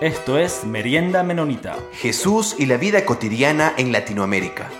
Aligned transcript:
Esto 0.00 0.38
es 0.38 0.64
Merienda 0.64 1.22
Menonita. 1.22 1.78
Jesús 1.92 2.56
y 2.58 2.64
la 2.64 2.78
vida 2.78 3.04
cotidiana 3.04 3.74
en 3.76 3.92
Latinoamérica. 3.92 4.70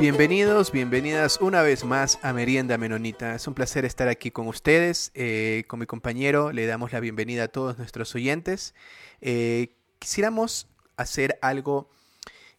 Bienvenidos, 0.00 0.72
bienvenidas 0.72 1.38
una 1.42 1.60
vez 1.60 1.84
más 1.84 2.18
a 2.22 2.32
Merienda 2.32 2.78
Menonita. 2.78 3.34
Es 3.34 3.46
un 3.46 3.52
placer 3.52 3.84
estar 3.84 4.08
aquí 4.08 4.30
con 4.30 4.48
ustedes. 4.48 5.10
Eh, 5.12 5.64
con 5.66 5.80
mi 5.80 5.84
compañero 5.84 6.50
le 6.50 6.64
damos 6.64 6.92
la 6.92 7.00
bienvenida 7.00 7.44
a 7.44 7.48
todos 7.48 7.76
nuestros 7.76 8.14
oyentes. 8.14 8.74
Eh, 9.20 9.76
quisiéramos 9.98 10.66
hacer 10.96 11.38
algo 11.42 11.90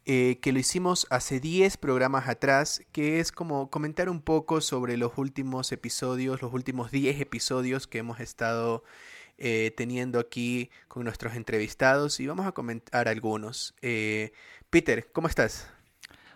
eh, 0.06 0.38
que 0.43 0.52
lo 0.52 0.60
hicimos 0.60 1.07
hace 1.10 1.39
10 1.39 1.78
programas 1.78 2.29
atrás, 2.29 2.84
que 2.92 3.20
es 3.20 3.32
como 3.32 3.71
comentar 3.71 4.10
un 4.10 4.21
poco 4.21 4.61
sobre 4.61 4.96
los 4.96 5.18
últimos 5.18 5.71
episodios, 5.71 6.43
los 6.43 6.54
últimos 6.54 6.92
10 6.92 7.20
episodios 7.20 7.88
que 7.88 7.97
hemos 7.97 8.20
estado 8.20 8.84
eh, 9.39 9.71
teniendo 9.75 10.20
aquí 10.20 10.70
con 10.88 11.04
nuestros 11.04 11.36
entrevistados 11.36 12.20
y 12.20 12.28
vamos 12.28 12.46
a 12.46 12.52
comentar 12.52 13.07
algunos. 13.07 13.74
Eh, 13.82 14.32
Peter, 14.70 15.10
¿cómo 15.12 15.28
estás? 15.28 15.71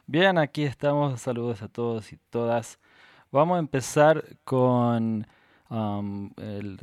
Bien, 0.07 0.37
aquí 0.37 0.63
estamos. 0.63 1.21
Saludos 1.21 1.61
a 1.61 1.67
todos 1.67 2.13
y 2.13 2.17
todas. 2.29 2.79
Vamos 3.31 3.57
a 3.57 3.59
empezar 3.59 4.37
con 4.43 5.27
el 5.69 6.79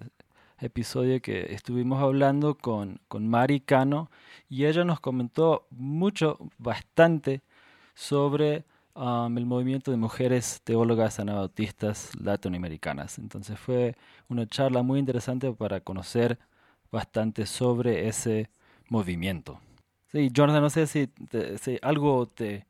episodio 0.58 1.22
que 1.22 1.54
estuvimos 1.54 2.02
hablando 2.02 2.56
con, 2.56 3.00
con 3.08 3.28
Mari 3.28 3.60
Cano 3.60 4.10
y 4.48 4.66
ella 4.66 4.84
nos 4.84 5.00
comentó 5.00 5.66
mucho, 5.70 6.38
bastante, 6.58 7.40
sobre 7.94 8.64
el 8.94 9.46
movimiento 9.46 9.90
de 9.90 9.96
mujeres 9.96 10.60
teólogas 10.64 11.20
anabautistas 11.20 12.10
latinoamericanas. 12.20 13.18
Entonces 13.18 13.58
fue 13.58 13.96
una 14.28 14.46
charla 14.46 14.82
muy 14.82 14.98
interesante 14.98 15.52
para 15.52 15.80
conocer 15.80 16.38
bastante 16.90 17.46
sobre 17.46 18.08
ese 18.08 18.50
movimiento. 18.88 19.60
Sí, 20.12 20.30
Jonathan, 20.32 20.62
no 20.62 20.70
sé 20.70 20.86
si, 20.86 21.08
algo 21.82 22.26
te, 22.26 22.66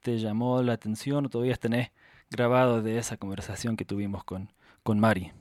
te, 0.00 0.18
llamó 0.18 0.62
la 0.62 0.74
atención 0.74 1.26
o 1.26 1.28
todavía 1.28 1.56
tenés 1.56 1.90
grabado 2.30 2.80
de 2.80 2.98
esa 2.98 3.16
conversación 3.16 3.76
que 3.76 3.84
tuvimos 3.84 4.22
con, 4.22 4.52
con 4.84 5.00
Mari. 5.00 5.32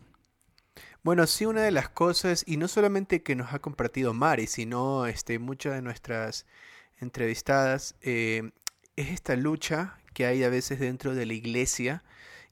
Bueno, 1.03 1.27
sí, 1.27 1.45
una 1.45 1.61
de 1.61 1.69
las 1.69 1.87
cosas, 1.87 2.43
y 2.47 2.57
no 2.57 2.67
solamente 2.67 3.21
que 3.21 3.35
nos 3.35 3.53
ha 3.53 3.59
compartido 3.59 4.11
Mari, 4.15 4.47
sino 4.47 5.05
este, 5.05 5.37
muchas 5.37 5.75
de 5.75 5.83
nuestras 5.83 6.47
entrevistadas, 6.99 7.95
eh, 8.01 8.51
es 8.95 9.09
esta 9.09 9.35
lucha 9.35 9.99
que 10.15 10.25
hay 10.25 10.43
a 10.43 10.49
veces 10.49 10.79
dentro 10.79 11.13
de 11.13 11.27
la 11.27 11.33
iglesia 11.33 12.03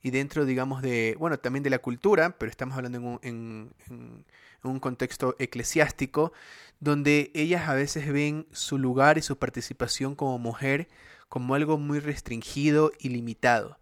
y 0.03 0.11
dentro, 0.11 0.45
digamos, 0.45 0.81
de, 0.81 1.15
bueno, 1.17 1.39
también 1.39 1.63
de 1.63 1.69
la 1.69 1.79
cultura, 1.79 2.37
pero 2.37 2.51
estamos 2.51 2.75
hablando 2.75 2.97
en 2.97 3.05
un, 3.05 3.73
en, 3.81 4.25
un 4.63 4.79
contexto 4.79 5.35
eclesiástico, 5.39 6.33
donde 6.81 7.31
ellas 7.33 7.69
a 7.69 7.73
veces 7.73 8.11
ven 8.11 8.45
su 8.51 8.77
lugar 8.77 9.17
y 9.17 9.21
su 9.21 9.39
participación 9.39 10.13
como 10.13 10.37
mujer 10.37 10.89
como 11.29 11.55
algo 11.55 11.77
muy 11.77 11.99
restringido 11.99 12.91
y 12.99 13.09
limitado. 13.09 13.79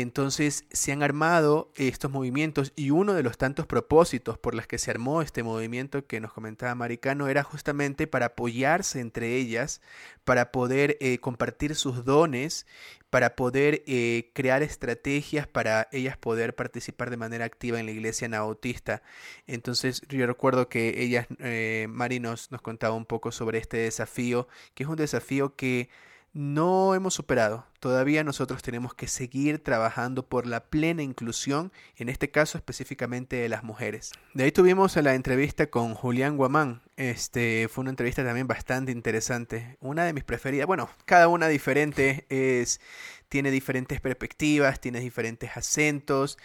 Entonces 0.00 0.66
se 0.70 0.92
han 0.92 1.02
armado 1.02 1.72
estos 1.74 2.10
movimientos 2.10 2.74
y 2.76 2.90
uno 2.90 3.14
de 3.14 3.22
los 3.22 3.38
tantos 3.38 3.66
propósitos 3.66 4.36
por 4.36 4.54
los 4.54 4.66
que 4.66 4.76
se 4.76 4.90
armó 4.90 5.22
este 5.22 5.42
movimiento 5.42 6.06
que 6.06 6.20
nos 6.20 6.34
comentaba 6.34 6.74
Maricano 6.74 7.28
era 7.28 7.42
justamente 7.42 8.06
para 8.06 8.26
apoyarse 8.26 9.00
entre 9.00 9.36
ellas, 9.36 9.80
para 10.24 10.52
poder 10.52 10.98
eh, 11.00 11.16
compartir 11.16 11.74
sus 11.74 12.04
dones, 12.04 12.66
para 13.08 13.36
poder 13.36 13.84
eh, 13.86 14.32
crear 14.34 14.62
estrategias 14.62 15.46
para 15.46 15.88
ellas 15.92 16.18
poder 16.18 16.54
participar 16.54 17.08
de 17.08 17.16
manera 17.16 17.46
activa 17.46 17.80
en 17.80 17.86
la 17.86 17.92
iglesia 17.92 18.26
anabautista. 18.26 19.00
Entonces 19.46 20.02
yo 20.10 20.26
recuerdo 20.26 20.68
que 20.68 21.02
ellas, 21.02 21.26
eh, 21.38 21.86
Mari 21.88 22.20
nos, 22.20 22.50
nos 22.52 22.60
contaba 22.60 22.94
un 22.94 23.06
poco 23.06 23.32
sobre 23.32 23.56
este 23.56 23.78
desafío, 23.78 24.46
que 24.74 24.82
es 24.82 24.90
un 24.90 24.96
desafío 24.96 25.56
que 25.56 25.88
no 26.36 26.94
hemos 26.94 27.14
superado. 27.14 27.64
Todavía 27.80 28.22
nosotros 28.22 28.62
tenemos 28.62 28.92
que 28.92 29.08
seguir 29.08 29.58
trabajando 29.64 30.28
por 30.28 30.46
la 30.46 30.64
plena 30.66 31.02
inclusión, 31.02 31.72
en 31.96 32.10
este 32.10 32.30
caso 32.30 32.58
específicamente 32.58 33.36
de 33.36 33.48
las 33.48 33.64
mujeres. 33.64 34.12
De 34.34 34.44
ahí 34.44 34.52
tuvimos 34.52 34.94
la 34.96 35.14
entrevista 35.14 35.68
con 35.68 35.94
Julián 35.94 36.36
Guamán. 36.36 36.82
Este 36.98 37.68
fue 37.68 37.80
una 37.80 37.90
entrevista 37.90 38.22
también 38.22 38.46
bastante 38.46 38.92
interesante. 38.92 39.78
Una 39.80 40.04
de 40.04 40.12
mis 40.12 40.24
preferidas. 40.24 40.66
Bueno, 40.66 40.90
cada 41.06 41.28
una 41.28 41.48
diferente 41.48 42.26
es 42.28 42.82
tiene 43.30 43.50
diferentes 43.50 44.02
perspectivas, 44.02 44.78
tiene 44.78 45.00
diferentes 45.00 45.56
acentos, 45.56 46.36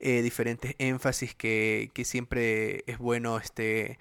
eh, 0.00 0.22
diferentes 0.22 0.74
énfasis 0.78 1.36
que, 1.36 1.92
que, 1.94 2.04
siempre 2.04 2.82
es 2.88 2.98
bueno 2.98 3.38
este 3.38 4.00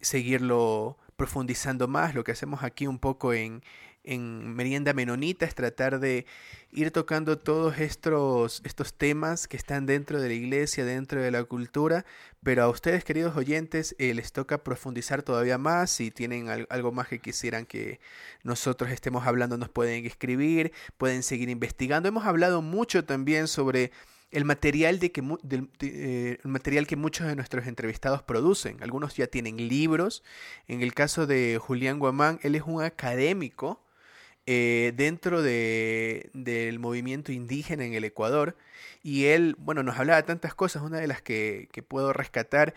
seguirlo 0.00 0.98
profundizando 1.16 1.88
más. 1.88 2.14
Lo 2.14 2.22
que 2.22 2.30
hacemos 2.30 2.62
aquí 2.62 2.86
un 2.86 3.00
poco 3.00 3.32
en 3.32 3.64
en 4.08 4.54
Merienda 4.54 4.94
Menonita 4.94 5.44
es 5.44 5.54
tratar 5.54 6.00
de 6.00 6.24
ir 6.72 6.90
tocando 6.90 7.38
todos 7.38 7.78
estos, 7.78 8.62
estos 8.64 8.94
temas 8.94 9.46
que 9.46 9.58
están 9.58 9.84
dentro 9.84 10.20
de 10.20 10.28
la 10.28 10.34
iglesia, 10.34 10.84
dentro 10.86 11.20
de 11.20 11.30
la 11.30 11.44
cultura, 11.44 12.06
pero 12.42 12.62
a 12.62 12.68
ustedes, 12.70 13.04
queridos 13.04 13.36
oyentes, 13.36 13.94
eh, 13.98 14.14
les 14.14 14.32
toca 14.32 14.64
profundizar 14.64 15.22
todavía 15.22 15.58
más. 15.58 15.90
Si 15.90 16.10
tienen 16.10 16.48
algo 16.70 16.90
más 16.90 17.08
que 17.08 17.18
quisieran 17.18 17.66
que 17.66 18.00
nosotros 18.42 18.90
estemos 18.90 19.26
hablando, 19.26 19.58
nos 19.58 19.68
pueden 19.68 20.06
escribir, 20.06 20.72
pueden 20.96 21.22
seguir 21.22 21.50
investigando. 21.50 22.08
Hemos 22.08 22.24
hablado 22.24 22.62
mucho 22.62 23.04
también 23.04 23.46
sobre 23.46 23.92
el 24.30 24.46
material, 24.46 25.00
de 25.00 25.12
que, 25.12 25.22
eh, 25.80 26.38
el 26.42 26.50
material 26.50 26.86
que 26.86 26.96
muchos 26.96 27.26
de 27.26 27.36
nuestros 27.36 27.66
entrevistados 27.66 28.22
producen. 28.22 28.82
Algunos 28.82 29.16
ya 29.16 29.26
tienen 29.26 29.68
libros. 29.68 30.22
En 30.66 30.80
el 30.82 30.94
caso 30.94 31.26
de 31.26 31.58
Julián 31.60 31.98
Guamán, 31.98 32.38
él 32.42 32.54
es 32.54 32.62
un 32.62 32.82
académico 32.82 33.82
eh, 34.50 34.94
dentro 34.96 35.42
de, 35.42 36.30
del 36.32 36.78
movimiento 36.78 37.32
indígena 37.32 37.84
en 37.84 37.92
el 37.92 38.04
Ecuador. 38.04 38.56
Y 39.02 39.26
él, 39.26 39.54
bueno, 39.58 39.82
nos 39.82 39.98
hablaba 39.98 40.22
de 40.22 40.26
tantas 40.26 40.54
cosas. 40.54 40.82
Una 40.82 40.98
de 40.98 41.06
las 41.06 41.20
que, 41.20 41.68
que 41.70 41.82
puedo 41.82 42.14
rescatar 42.14 42.72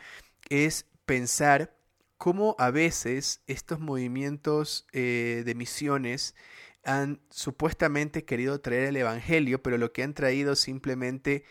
es 0.49 0.85
pensar 1.05 1.73
cómo 2.17 2.57
a 2.59 2.71
veces 2.71 3.41
estos 3.47 3.79
movimientos 3.79 4.85
eh, 4.91 5.43
de 5.45 5.55
misiones 5.55 6.35
han 6.83 7.21
supuestamente 7.29 8.25
querido 8.25 8.59
traer 8.59 8.89
el 8.89 8.97
Evangelio, 8.97 9.63
pero 9.63 9.77
lo 9.77 9.93
que 9.93 10.03
han 10.03 10.13
traído 10.13 10.57
simplemente 10.57 11.45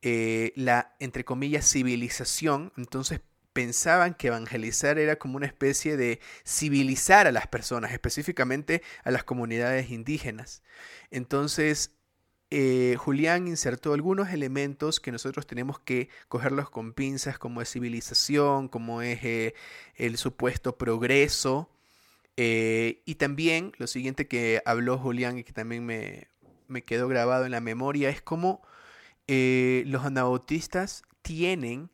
eh, 0.00 0.52
la, 0.56 0.96
entre 1.00 1.26
comillas, 1.26 1.70
civilización. 1.70 2.72
Entonces 2.78 3.20
pensaban 3.56 4.12
que 4.12 4.26
evangelizar 4.26 4.98
era 4.98 5.16
como 5.16 5.38
una 5.38 5.46
especie 5.46 5.96
de 5.96 6.20
civilizar 6.46 7.26
a 7.26 7.32
las 7.32 7.46
personas, 7.46 7.90
específicamente 7.90 8.82
a 9.02 9.10
las 9.10 9.24
comunidades 9.24 9.90
indígenas. 9.90 10.62
Entonces, 11.10 11.92
eh, 12.50 12.96
Julián 12.98 13.48
insertó 13.48 13.94
algunos 13.94 14.28
elementos 14.28 15.00
que 15.00 15.10
nosotros 15.10 15.46
tenemos 15.46 15.78
que 15.80 16.10
cogerlos 16.28 16.68
con 16.68 16.92
pinzas, 16.92 17.38
como 17.38 17.62
es 17.62 17.70
civilización, 17.70 18.68
como 18.68 19.00
es 19.00 19.24
eh, 19.24 19.54
el 19.94 20.18
supuesto 20.18 20.76
progreso. 20.76 21.70
Eh, 22.36 23.00
y 23.06 23.14
también 23.14 23.72
lo 23.78 23.86
siguiente 23.86 24.28
que 24.28 24.60
habló 24.66 24.98
Julián 24.98 25.38
y 25.38 25.44
que 25.44 25.54
también 25.54 25.86
me, 25.86 26.28
me 26.68 26.84
quedó 26.84 27.08
grabado 27.08 27.46
en 27.46 27.52
la 27.52 27.62
memoria 27.62 28.10
es 28.10 28.20
cómo 28.20 28.60
los 29.26 30.04
anabautistas 30.04 31.04
tienen 31.22 31.90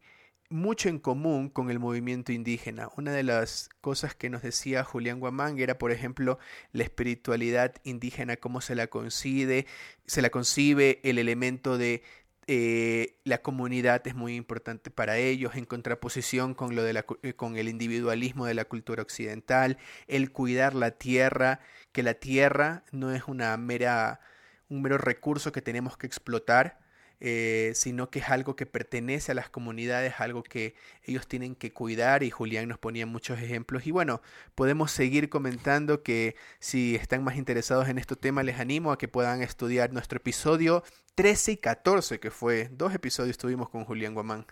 mucho 0.52 0.88
en 0.88 0.98
común 0.98 1.48
con 1.48 1.70
el 1.70 1.78
movimiento 1.78 2.32
indígena. 2.32 2.88
Una 2.96 3.12
de 3.12 3.22
las 3.22 3.70
cosas 3.80 4.14
que 4.14 4.30
nos 4.30 4.42
decía 4.42 4.84
Julián 4.84 5.20
Guamán 5.20 5.58
era, 5.58 5.78
por 5.78 5.92
ejemplo, 5.92 6.38
la 6.72 6.84
espiritualidad 6.84 7.74
indígena, 7.84 8.36
cómo 8.36 8.60
se 8.60 8.74
la 8.74 8.86
concibe, 8.86 9.66
se 10.06 10.22
la 10.22 10.30
concibe 10.30 11.00
el 11.02 11.18
elemento 11.18 11.78
de 11.78 12.02
eh, 12.48 13.20
la 13.24 13.38
comunidad 13.38 14.04
es 14.06 14.14
muy 14.14 14.34
importante 14.34 14.90
para 14.90 15.16
ellos, 15.16 15.54
en 15.54 15.64
contraposición 15.64 16.54
con, 16.54 16.74
lo 16.74 16.82
de 16.82 16.92
la, 16.92 17.06
eh, 17.22 17.34
con 17.34 17.56
el 17.56 17.68
individualismo 17.68 18.46
de 18.46 18.54
la 18.54 18.64
cultura 18.64 19.02
occidental, 19.02 19.78
el 20.08 20.32
cuidar 20.32 20.74
la 20.74 20.90
tierra, 20.90 21.60
que 21.92 22.02
la 22.02 22.14
tierra 22.14 22.84
no 22.90 23.12
es 23.12 23.24
una 23.28 23.56
mera, 23.56 24.20
un 24.68 24.82
mero 24.82 24.98
recurso 24.98 25.52
que 25.52 25.62
tenemos 25.62 25.96
que 25.96 26.06
explotar, 26.06 26.81
eh, 27.24 27.70
sino 27.76 28.10
que 28.10 28.18
es 28.18 28.30
algo 28.30 28.56
que 28.56 28.66
pertenece 28.66 29.30
a 29.30 29.36
las 29.36 29.48
comunidades, 29.48 30.14
algo 30.18 30.42
que 30.42 30.74
ellos 31.04 31.28
tienen 31.28 31.54
que 31.54 31.72
cuidar 31.72 32.24
y 32.24 32.30
Julián 32.30 32.66
nos 32.68 32.78
ponía 32.80 33.06
muchos 33.06 33.38
ejemplos 33.38 33.86
y 33.86 33.92
bueno, 33.92 34.20
podemos 34.56 34.90
seguir 34.90 35.28
comentando 35.28 36.02
que 36.02 36.34
si 36.58 36.96
están 36.96 37.22
más 37.22 37.36
interesados 37.36 37.88
en 37.88 37.98
este 37.98 38.16
tema 38.16 38.42
les 38.42 38.58
animo 38.58 38.90
a 38.90 38.98
que 38.98 39.06
puedan 39.06 39.40
estudiar 39.40 39.92
nuestro 39.92 40.16
episodio 40.16 40.82
13 41.14 41.52
y 41.52 41.56
14 41.58 42.18
que 42.18 42.32
fue, 42.32 42.68
dos 42.72 42.92
episodios 42.92 43.38
tuvimos 43.38 43.68
con 43.68 43.84
Julián 43.84 44.14
Guamán. 44.14 44.44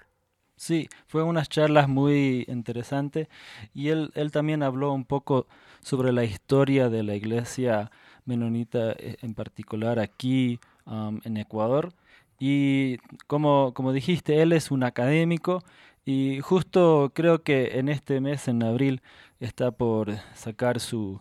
Sí, 0.55 0.89
fue 1.09 1.25
unas 1.25 1.49
charlas 1.49 1.89
muy 1.89 2.45
interesantes 2.47 3.27
y 3.75 3.89
él, 3.89 4.13
él 4.15 4.31
también 4.31 4.63
habló 4.63 4.93
un 4.93 5.07
poco 5.07 5.49
sobre 5.81 6.13
la 6.13 6.23
historia 6.23 6.89
de 6.89 7.03
la 7.03 7.17
iglesia 7.17 7.91
menonita 8.27 8.93
eh, 8.93 9.17
en 9.23 9.35
particular 9.35 9.99
aquí 9.99 10.61
en 10.87 11.37
Ecuador 11.37 11.93
y 12.41 12.97
como, 13.27 13.75
como 13.75 13.93
dijiste, 13.93 14.43
él 14.43 14.53
es 14.53 14.71
un 14.71 14.83
académico 14.83 15.63
Y 16.07 16.41
justo 16.41 17.13
creo 17.15 17.43
que 17.43 17.79
en 17.79 17.89
este 17.91 18.21
mes, 18.21 18.49
en 18.49 18.63
abril, 18.65 19.03
está 19.39 19.71
por 19.71 20.17
sacar 20.35 20.81
su 20.81 21.21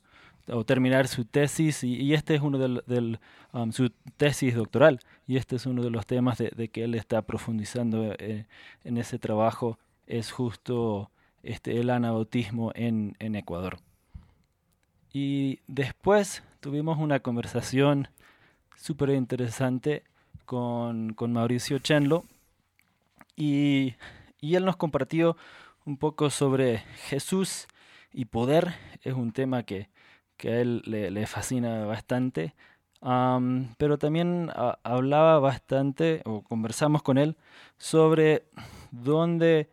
o 0.51 0.63
terminar 0.65 1.07
su 1.07 1.25
tesis 1.25 1.83
y, 1.83 2.13
este 2.15 2.33
es 2.35 2.41
uno 2.41 2.57
del, 2.57 3.19
um, 3.53 3.71
su 3.71 3.91
tesis 4.17 4.55
doctoral 4.55 4.99
y 5.27 5.37
este 5.37 5.57
es 5.57 5.67
uno 5.67 5.83
de 5.83 5.91
los 5.91 6.07
temas 6.07 6.39
de, 6.39 6.69
que 6.69 6.85
él 6.85 6.95
está 6.95 7.21
profundizando 7.21 8.15
eh, 8.17 8.47
en 8.83 8.97
ese 8.97 9.19
trabajo 9.19 9.77
es 10.07 10.31
justo 10.31 11.11
este 11.43 11.79
el 11.79 11.91
anabautismo 11.91 12.71
en, 12.73 13.15
en 13.19 13.35
Ecuador. 13.35 13.77
Y 15.13 15.59
después 15.67 16.43
tuvimos 16.61 16.97
una 16.97 17.19
conversación 17.19 18.07
súper 18.75 19.11
interesante 19.11 20.03
con, 20.49 21.13
con, 21.13 21.31
Mauricio 21.31 21.77
Chenlo 21.77 22.25
y, 23.35 23.93
y, 24.41 24.55
él 24.55 24.65
nos 24.65 24.77
compartió 24.77 25.37
un 25.85 25.95
poco 25.95 26.31
sobre 26.31 26.79
Jesús 27.07 27.67
y 28.11 28.25
poder. 28.25 28.73
Es 29.03 29.13
un 29.13 29.31
tema 29.31 29.61
que, 29.61 29.89
que 30.37 30.49
a 30.49 30.59
él 30.61 30.81
le, 30.87 31.27
fascina 31.27 31.85
bastante. 31.85 32.55
pero 33.77 33.99
también 33.99 34.49
hablaba 34.81 35.37
bastante, 35.37 36.23
o 36.25 36.41
conversamos 36.41 37.03
con 37.03 37.19
él, 37.19 37.37
sobre 37.77 38.41
dónde, 38.89 39.69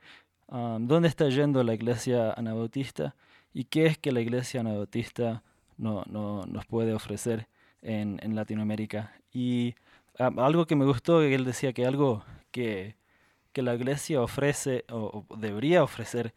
dónde 0.48 1.08
está 1.08 1.30
yendo 1.30 1.64
la 1.64 1.72
iglesia 1.72 2.34
anabautista 2.34 3.14
y 3.54 3.64
qué 3.64 3.86
es 3.86 3.96
que 3.96 4.12
la 4.12 4.20
iglesia 4.20 4.60
anabautista 4.60 5.42
no, 5.78 6.04
no, 6.06 6.44
nos 6.44 6.66
puede 6.66 6.92
ofrecer 6.92 7.48
en, 7.80 8.20
en 8.22 8.36
Latinoamérica. 8.36 9.14
Y 9.32 9.74
algo 10.18 10.66
que 10.66 10.76
me 10.76 10.84
gustó, 10.84 11.20
que 11.20 11.34
él 11.34 11.44
decía 11.44 11.72
que 11.72 11.86
algo 11.86 12.24
que, 12.50 12.96
que 13.52 13.62
la 13.62 13.74
iglesia 13.74 14.22
ofrece 14.22 14.84
o, 14.90 15.24
debería 15.38 15.82
ofrecer 15.82 16.34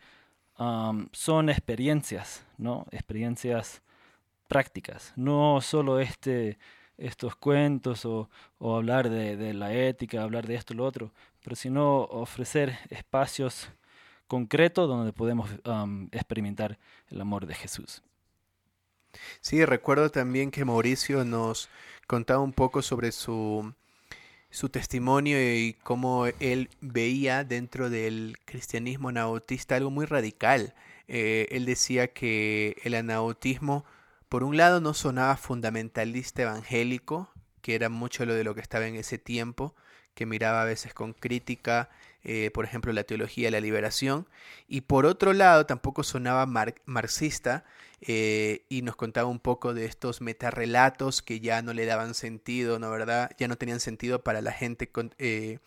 son 1.14 1.50
experiencias, 1.50 2.46
¿no? 2.58 2.86
Experiencias 2.92 3.82
prácticas, 4.50 5.14
no 5.16 5.62
solo 5.62 6.02
este, 6.02 6.58
estos 6.98 7.36
cuentos 7.38 8.06
o, 8.06 8.30
hablar 8.60 9.10
de, 9.10 9.38
de, 9.38 9.54
la 9.54 9.74
ética, 9.74 10.22
hablar 10.24 10.48
de 10.48 10.56
esto 10.56 10.74
lo 10.74 10.86
otro, 10.86 11.14
pero 11.42 11.56
sino 11.56 12.02
ofrecer 12.04 12.78
espacios 12.90 13.70
concretos 14.28 14.88
donde 14.90 15.14
podemos 15.14 15.50
experimentar 16.12 16.78
el 17.10 17.22
amor 17.22 17.46
de 17.46 17.56
Jesús. 17.56 18.04
Sí, 19.42 19.64
recuerdo 19.66 20.10
también 20.10 20.52
que 20.52 20.66
Mauricio 20.66 21.26
nos 21.26 21.70
contaba 22.08 22.42
un 22.42 22.54
poco 22.54 22.82
sobre 22.82 23.12
su, 23.12 23.74
su 24.50 24.70
testimonio 24.70 25.38
y 25.40 25.76
cómo 25.84 26.26
él 26.40 26.70
veía 26.82 27.44
dentro 27.44 27.90
del 27.90 28.38
cristianismo 28.46 29.10
anabautista 29.10 29.76
algo 29.76 29.92
muy 29.92 30.06
radical. 30.06 30.74
Eh, 31.08 31.48
él 31.52 31.66
decía 31.66 32.08
que 32.14 32.78
el 32.84 32.96
anabautismo, 32.96 33.86
por 34.30 34.44
un 34.44 34.58
lado, 34.58 34.82
no 34.82 34.94
sonaba 34.94 35.38
fundamentalista 35.38 36.44
evangélico, 36.44 37.32
que 37.62 37.76
era 37.76 37.90
mucho 37.90 38.26
lo 38.26 38.34
de 38.36 38.44
lo 38.44 38.56
que 38.56 38.62
estaba 38.62 38.88
en 38.88 38.96
ese 38.96 39.18
tiempo, 39.18 39.76
que 40.14 40.26
miraba 40.26 40.62
a 40.62 40.66
veces 40.66 40.94
con 40.94 41.14
crítica 41.14 41.90
eh, 42.24 42.52
por 42.54 42.66
ejemplo, 42.66 42.92
la 42.92 43.06
teología 43.06 43.48
de 43.48 43.52
la 43.52 43.62
liberación, 43.62 44.28
y 44.68 44.82
por 44.82 45.06
otro 45.06 45.32
lado 45.34 45.66
tampoco 45.66 46.04
sonaba 46.04 46.46
marxista 46.86 47.64
eh, 48.02 48.66
y 48.68 48.82
nos 48.82 48.98
contaba 48.98 49.30
un 49.30 49.40
poco 49.40 49.74
de 49.74 49.86
estos 49.86 50.20
metarrelatos 50.20 51.22
que 51.22 51.40
ya 51.40 51.62
no 51.62 51.74
le 51.74 51.86
daban 51.86 52.14
sentido, 52.14 52.78
¿no 52.78 52.92
verdad? 52.92 53.32
Ya 53.38 53.48
no 53.48 53.58
tenían 53.58 53.80
sentido 53.80 54.22
para 54.22 54.42
la 54.42 54.52
gente 54.52 54.92
eh, 55.18 55.60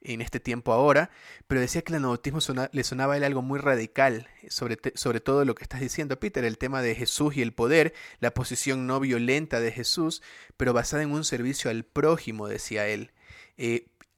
en 0.00 0.20
este 0.20 0.40
tiempo 0.40 0.72
ahora, 0.72 1.10
pero 1.46 1.60
decía 1.60 1.82
que 1.82 1.92
el 1.92 1.98
anabautismo 1.98 2.40
le 2.72 2.84
sonaba 2.84 3.14
a 3.14 3.16
él 3.16 3.22
algo 3.22 3.42
muy 3.42 3.60
radical, 3.60 4.28
sobre, 4.48 4.78
sobre 4.94 5.20
todo 5.20 5.44
lo 5.44 5.54
que 5.54 5.62
estás 5.62 5.80
diciendo, 5.80 6.18
Peter, 6.18 6.44
el 6.44 6.58
tema 6.58 6.82
de 6.82 6.96
Jesús 6.96 7.36
y 7.36 7.42
el 7.42 7.52
poder, 7.52 7.94
la 8.18 8.34
posición 8.34 8.88
no 8.88 8.98
violenta 8.98 9.60
de 9.60 9.70
Jesús, 9.70 10.22
pero 10.56 10.72
basada 10.72 11.04
en 11.04 11.12
un 11.12 11.24
servicio 11.24 11.70
al 11.70 11.84
prójimo, 11.84 12.48
decía 12.48 12.88
él. 12.88 13.12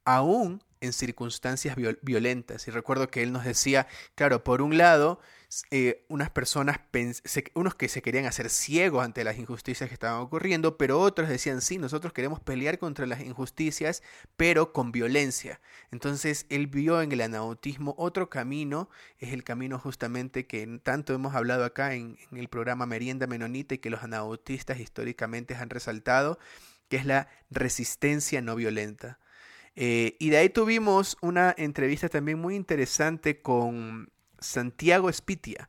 aún 0.04 0.62
en 0.82 0.92
circunstancias 0.92 1.76
violentas. 2.02 2.68
Y 2.68 2.70
recuerdo 2.70 3.08
que 3.08 3.22
él 3.22 3.32
nos 3.32 3.44
decía, 3.44 3.86
claro, 4.14 4.44
por 4.44 4.60
un 4.62 4.76
lado, 4.76 5.20
eh, 5.70 6.04
unas 6.08 6.30
personas, 6.30 6.80
unos 7.54 7.74
que 7.76 7.88
se 7.88 8.02
querían 8.02 8.24
hacer 8.26 8.50
ciegos 8.50 9.04
ante 9.04 9.22
las 9.22 9.38
injusticias 9.38 9.88
que 9.88 9.94
estaban 9.94 10.20
ocurriendo, 10.20 10.76
pero 10.78 10.98
otros 10.98 11.28
decían, 11.28 11.60
sí, 11.60 11.78
nosotros 11.78 12.12
queremos 12.12 12.40
pelear 12.40 12.78
contra 12.78 13.06
las 13.06 13.20
injusticias, 13.20 14.02
pero 14.36 14.72
con 14.72 14.90
violencia. 14.90 15.60
Entonces 15.92 16.46
él 16.48 16.66
vio 16.66 17.00
en 17.00 17.12
el 17.12 17.20
anautismo 17.20 17.94
otro 17.96 18.28
camino, 18.28 18.90
es 19.18 19.32
el 19.32 19.44
camino 19.44 19.78
justamente 19.78 20.46
que 20.46 20.66
tanto 20.82 21.14
hemos 21.14 21.34
hablado 21.34 21.64
acá 21.64 21.94
en, 21.94 22.18
en 22.30 22.38
el 22.38 22.48
programa 22.48 22.86
Merienda 22.86 23.26
Menonita 23.28 23.76
y 23.76 23.78
que 23.78 23.90
los 23.90 24.02
anautistas 24.02 24.80
históricamente 24.80 25.54
han 25.54 25.70
resaltado, 25.70 26.38
que 26.88 26.96
es 26.96 27.06
la 27.06 27.28
resistencia 27.50 28.42
no 28.42 28.56
violenta. 28.56 29.20
Eh, 29.76 30.16
y 30.18 30.30
de 30.30 30.38
ahí 30.38 30.48
tuvimos 30.50 31.16
una 31.22 31.54
entrevista 31.56 32.08
también 32.08 32.38
muy 32.38 32.54
interesante 32.56 33.40
con 33.40 34.10
Santiago 34.38 35.08
Espitia, 35.08 35.68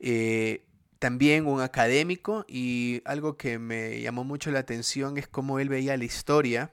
eh, 0.00 0.64
también 0.98 1.46
un 1.46 1.60
académico, 1.60 2.44
y 2.48 3.02
algo 3.04 3.36
que 3.36 3.58
me 3.58 4.00
llamó 4.00 4.24
mucho 4.24 4.50
la 4.50 4.60
atención 4.60 5.18
es 5.18 5.28
cómo 5.28 5.58
él 5.58 5.68
veía 5.68 5.96
la 5.96 6.04
historia. 6.04 6.72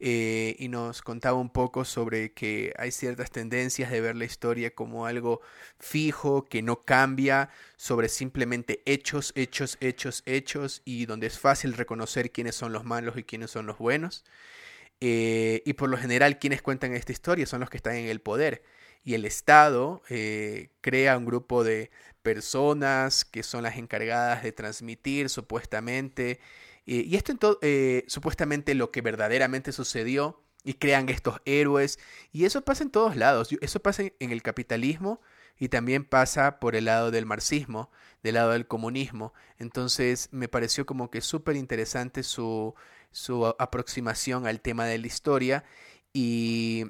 Eh, 0.00 0.54
y 0.60 0.68
nos 0.68 1.02
contaba 1.02 1.38
un 1.38 1.50
poco 1.50 1.84
sobre 1.84 2.32
que 2.32 2.72
hay 2.78 2.92
ciertas 2.92 3.32
tendencias 3.32 3.90
de 3.90 4.00
ver 4.00 4.14
la 4.14 4.26
historia 4.26 4.72
como 4.72 5.06
algo 5.06 5.40
fijo, 5.80 6.44
que 6.44 6.62
no 6.62 6.84
cambia, 6.84 7.50
sobre 7.76 8.08
simplemente 8.08 8.80
hechos, 8.86 9.32
hechos, 9.34 9.76
hechos, 9.80 10.22
hechos, 10.24 10.82
y 10.84 11.06
donde 11.06 11.26
es 11.26 11.38
fácil 11.40 11.72
reconocer 11.72 12.30
quiénes 12.30 12.54
son 12.54 12.72
los 12.72 12.84
malos 12.84 13.16
y 13.16 13.24
quiénes 13.24 13.50
son 13.50 13.66
los 13.66 13.78
buenos. 13.78 14.24
Eh, 15.00 15.62
y 15.64 15.74
por 15.74 15.88
lo 15.88 15.96
general 15.96 16.38
quienes 16.38 16.60
cuentan 16.60 16.92
esta 16.94 17.12
historia 17.12 17.46
son 17.46 17.60
los 17.60 17.70
que 17.70 17.76
están 17.76 17.96
en 17.96 18.06
el 18.06 18.20
poder. 18.20 18.62
Y 19.04 19.14
el 19.14 19.24
Estado 19.24 20.02
eh, 20.08 20.70
crea 20.80 21.16
un 21.16 21.24
grupo 21.24 21.64
de 21.64 21.90
personas 22.22 23.24
que 23.24 23.42
son 23.42 23.62
las 23.62 23.76
encargadas 23.78 24.42
de 24.42 24.52
transmitir 24.52 25.28
supuestamente. 25.28 26.40
y 26.84 27.16
esto 27.16 27.58
eh, 27.62 28.04
supuestamente 28.08 28.74
lo 28.74 28.90
que 28.90 29.02
verdaderamente 29.02 29.72
sucedió. 29.72 30.42
Y 30.64 30.74
crean 30.74 31.08
estos 31.08 31.40
héroes. 31.46 31.98
Y 32.32 32.44
eso 32.44 32.62
pasa 32.62 32.82
en 32.82 32.90
todos 32.90 33.16
lados. 33.16 33.48
Eso 33.60 33.80
pasa 33.80 34.02
en 34.18 34.32
el 34.32 34.42
capitalismo 34.42 35.20
y 35.58 35.68
también 35.68 36.04
pasa 36.04 36.60
por 36.60 36.76
el 36.76 36.86
lado 36.86 37.10
del 37.10 37.26
marxismo, 37.26 37.90
del 38.22 38.34
lado 38.34 38.52
del 38.52 38.66
comunismo. 38.66 39.32
Entonces 39.58 40.28
me 40.32 40.48
pareció 40.48 40.86
como 40.86 41.10
que 41.10 41.20
súper 41.20 41.56
interesante 41.56 42.22
su, 42.22 42.74
su 43.10 43.46
aproximación 43.46 44.46
al 44.46 44.60
tema 44.60 44.86
de 44.86 44.98
la 44.98 45.06
historia. 45.06 45.64
Y 46.12 46.86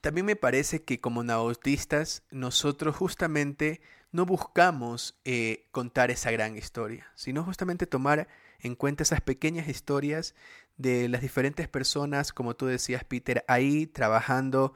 también 0.00 0.26
me 0.26 0.36
parece 0.36 0.82
que 0.82 1.00
como 1.00 1.22
nautistas 1.22 2.24
nosotros 2.30 2.96
justamente 2.96 3.80
no 4.10 4.26
buscamos 4.26 5.18
eh, 5.24 5.68
contar 5.70 6.10
esa 6.10 6.30
gran 6.30 6.56
historia, 6.56 7.06
sino 7.14 7.44
justamente 7.44 7.86
tomar 7.86 8.28
en 8.60 8.74
cuenta 8.76 9.02
esas 9.02 9.20
pequeñas 9.20 9.68
historias 9.68 10.34
de 10.76 11.08
las 11.08 11.22
diferentes 11.22 11.68
personas, 11.68 12.32
como 12.32 12.54
tú 12.54 12.66
decías, 12.66 13.04
Peter, 13.04 13.44
ahí 13.48 13.86
trabajando, 13.86 14.74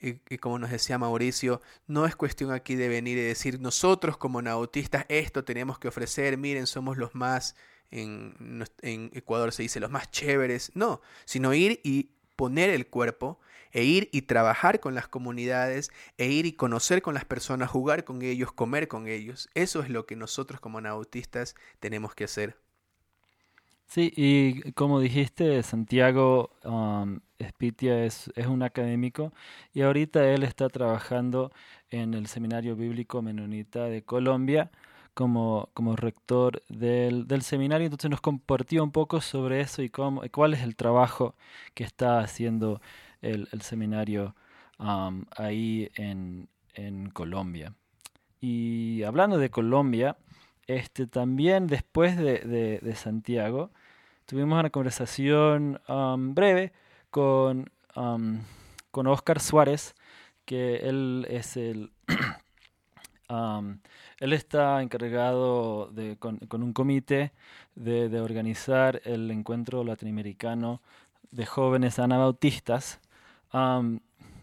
y, 0.00 0.20
y, 0.28 0.38
como 0.38 0.58
nos 0.58 0.70
decía 0.70 0.98
Mauricio, 0.98 1.62
no 1.86 2.06
es 2.06 2.14
cuestión 2.16 2.52
aquí 2.52 2.76
de 2.76 2.88
venir 2.88 3.16
y 3.16 3.22
decir 3.22 3.60
nosotros 3.60 4.18
como 4.18 4.42
nautistas 4.42 5.06
esto 5.08 5.42
tenemos 5.42 5.78
que 5.78 5.88
ofrecer, 5.88 6.36
miren, 6.36 6.66
somos 6.66 6.98
los 6.98 7.14
más 7.14 7.56
en, 7.90 9.10
Ecuador 9.14 9.52
se 9.52 9.62
dice 9.62 9.80
los 9.80 9.90
más 9.90 10.10
chéveres, 10.10 10.72
no, 10.74 11.00
sino 11.24 11.54
ir 11.54 11.80
y 11.84 12.10
poner 12.36 12.70
el 12.70 12.86
cuerpo 12.86 13.40
e 13.72 13.84
ir 13.84 14.08
y 14.12 14.22
trabajar 14.22 14.80
con 14.80 14.94
las 14.94 15.08
comunidades, 15.08 15.90
e 16.16 16.28
ir 16.28 16.46
y 16.46 16.52
conocer 16.52 17.02
con 17.02 17.14
las 17.14 17.24
personas, 17.24 17.70
jugar 17.70 18.04
con 18.04 18.22
ellos, 18.22 18.52
comer 18.52 18.88
con 18.88 19.06
ellos. 19.06 19.50
Eso 19.54 19.82
es 19.82 19.90
lo 19.90 20.06
que 20.06 20.16
nosotros 20.16 20.60
como 20.60 20.80
nautistas 20.80 21.54
tenemos 21.78 22.14
que 22.14 22.24
hacer. 22.24 22.56
Sí, 23.86 24.12
y 24.16 24.72
como 24.72 24.98
dijiste, 24.98 25.62
Santiago 25.62 26.50
um, 26.64 27.20
Espitia 27.38 28.04
es, 28.04 28.30
es, 28.34 28.46
un 28.46 28.62
académico 28.62 29.32
y 29.72 29.82
ahorita 29.82 30.28
él 30.28 30.42
está 30.42 30.68
trabajando 30.68 31.52
en 31.90 32.14
el 32.14 32.26
Seminario 32.26 32.74
Bíblico 32.74 33.22
Menonita 33.22 33.84
de 33.84 34.02
Colombia 34.02 34.72
como, 35.16 35.70
como 35.72 35.96
rector 35.96 36.62
del, 36.68 37.26
del, 37.26 37.40
seminario, 37.40 37.86
entonces 37.86 38.10
nos 38.10 38.20
compartió 38.20 38.84
un 38.84 38.92
poco 38.92 39.22
sobre 39.22 39.62
eso 39.62 39.80
y 39.82 39.88
cómo, 39.88 40.20
cuál 40.30 40.52
es 40.52 40.62
el 40.62 40.76
trabajo 40.76 41.34
que 41.72 41.84
está 41.84 42.20
haciendo 42.20 42.82
el, 43.22 43.48
el 43.50 43.62
seminario 43.62 44.36
ahí 44.78 45.90
en, 45.94 46.50
en, 46.74 47.08
Colombia. 47.08 47.72
Y 48.42 49.04
hablando 49.04 49.38
de 49.38 49.48
Colombia, 49.48 50.18
este, 50.66 51.06
también 51.06 51.66
después 51.66 52.18
de, 52.18 52.80
de, 52.82 52.94
Santiago, 52.94 53.70
tuvimos 54.26 54.60
una 54.60 54.68
conversación 54.68 55.80
breve 56.34 56.74
con, 57.08 57.70
con 57.94 59.06
Oscar 59.06 59.40
Suárez, 59.40 59.94
que 60.44 60.76
él 60.76 61.26
es 61.30 61.56
el... 61.56 61.90
él 63.28 64.32
está 64.32 64.82
encargado 64.82 65.90
de, 65.92 66.16
con, 66.16 66.38
un 66.50 66.72
comité 66.72 67.32
de, 67.74 68.20
organizar 68.20 69.00
el 69.04 69.30
encuentro 69.30 69.84
latinoamericano 69.84 70.80
de 71.30 71.46
jóvenes 71.46 71.98
anabautistas 71.98 73.00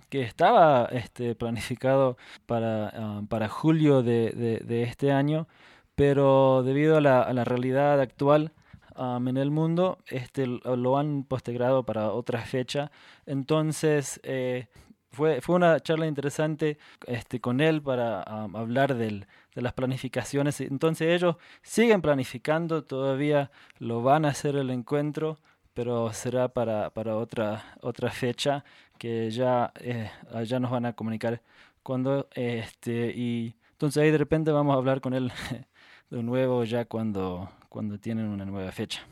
que 0.09 0.21
estaba 0.21 0.85
este, 0.91 1.35
planificado 1.35 2.17
para, 2.45 3.21
para 3.29 3.49
julio 3.49 4.03
de, 4.03 4.83
este 4.87 5.11
año, 5.11 5.47
pero 5.95 6.63
debido 6.63 6.97
a 6.97 7.01
la, 7.01 7.21
a 7.21 7.33
la 7.33 7.43
realidad 7.43 7.99
actual 8.01 8.51
en 8.97 9.37
el 9.37 9.51
mundo, 9.51 9.97
este, 10.07 10.45
lo 10.47 10.97
han 10.97 11.23
postergado 11.23 11.83
para 11.83 12.11
otra 12.11 12.41
fecha. 12.41 12.91
Entonces, 13.25 14.19
eh, 14.23 14.67
fue, 15.13 15.41
fue 15.41 15.55
una 15.55 15.79
charla 15.79 16.07
interesante 16.07 16.77
este, 17.07 17.39
con 17.39 17.61
él 17.61 17.81
para 17.81 18.21
hablar 18.23 18.95
del, 18.95 19.27
de 19.55 19.61
las 19.61 19.73
planificaciones. 19.73 20.59
Entonces 20.61 21.09
ellos 21.09 21.37
siguen 21.61 22.01
planificando, 22.01 22.83
todavía 22.83 23.51
lo 23.79 24.01
van 24.01 24.25
a 24.25 24.29
hacer 24.29 24.55
el 24.55 24.69
encuentro, 24.71 25.37
pero 25.73 26.11
será 26.13 26.49
para, 26.49 26.89
para 26.89 27.15
otra, 27.15 27.77
otra 27.81 28.09
fecha 28.11 28.63
que 28.97 29.29
ya, 29.31 29.71
eh, 29.79 30.09
nos 30.59 30.71
van 30.71 30.85
a 30.85 30.93
comunicar 30.93 31.41
cuando 31.81 32.27
este 32.35 33.11
y 33.15 33.55
entonces 33.71 34.01
ahí 34.01 34.11
de 34.11 34.17
repente 34.17 34.51
vamos 34.51 34.73
a 34.73 34.77
hablar 34.77 35.01
con 35.01 35.13
él 35.13 35.31
de 36.09 36.23
nuevo 36.23 36.63
ya 36.63 36.85
cuando, 36.85 37.49
cuando 37.69 37.99
tienen 37.99 38.27
una 38.27 38.45
nueva 38.45 38.71
fecha. 38.71 39.05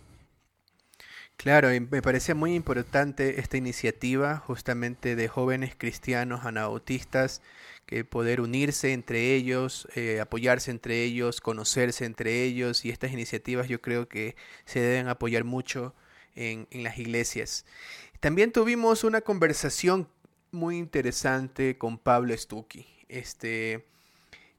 Claro, 1.41 1.73
y 1.73 1.79
me 1.79 2.03
parece 2.03 2.35
muy 2.35 2.53
importante 2.53 3.39
esta 3.39 3.57
iniciativa 3.57 4.37
justamente 4.37 5.15
de 5.15 5.27
jóvenes 5.27 5.73
cristianos 5.75 6.45
anabautistas 6.45 7.41
que 7.87 8.05
poder 8.05 8.41
unirse 8.41 8.93
entre 8.93 9.33
ellos, 9.33 9.87
eh, 9.95 10.19
apoyarse 10.19 10.69
entre 10.69 11.03
ellos, 11.03 11.41
conocerse 11.41 12.05
entre 12.05 12.43
ellos 12.43 12.85
y 12.85 12.91
estas 12.91 13.11
iniciativas 13.11 13.67
yo 13.67 13.81
creo 13.81 14.07
que 14.07 14.35
se 14.65 14.81
deben 14.81 15.07
apoyar 15.07 15.43
mucho 15.43 15.95
en, 16.35 16.67
las 16.83 16.99
iglesias. 16.99 17.65
También 18.19 18.51
tuvimos 18.51 19.03
una 19.03 19.21
conversación 19.21 20.07
muy 20.51 20.77
interesante 20.77 21.75
con 21.75 21.97
Pablo 21.97 22.37
Stucchi. 22.37 22.85
Este, 23.09 23.83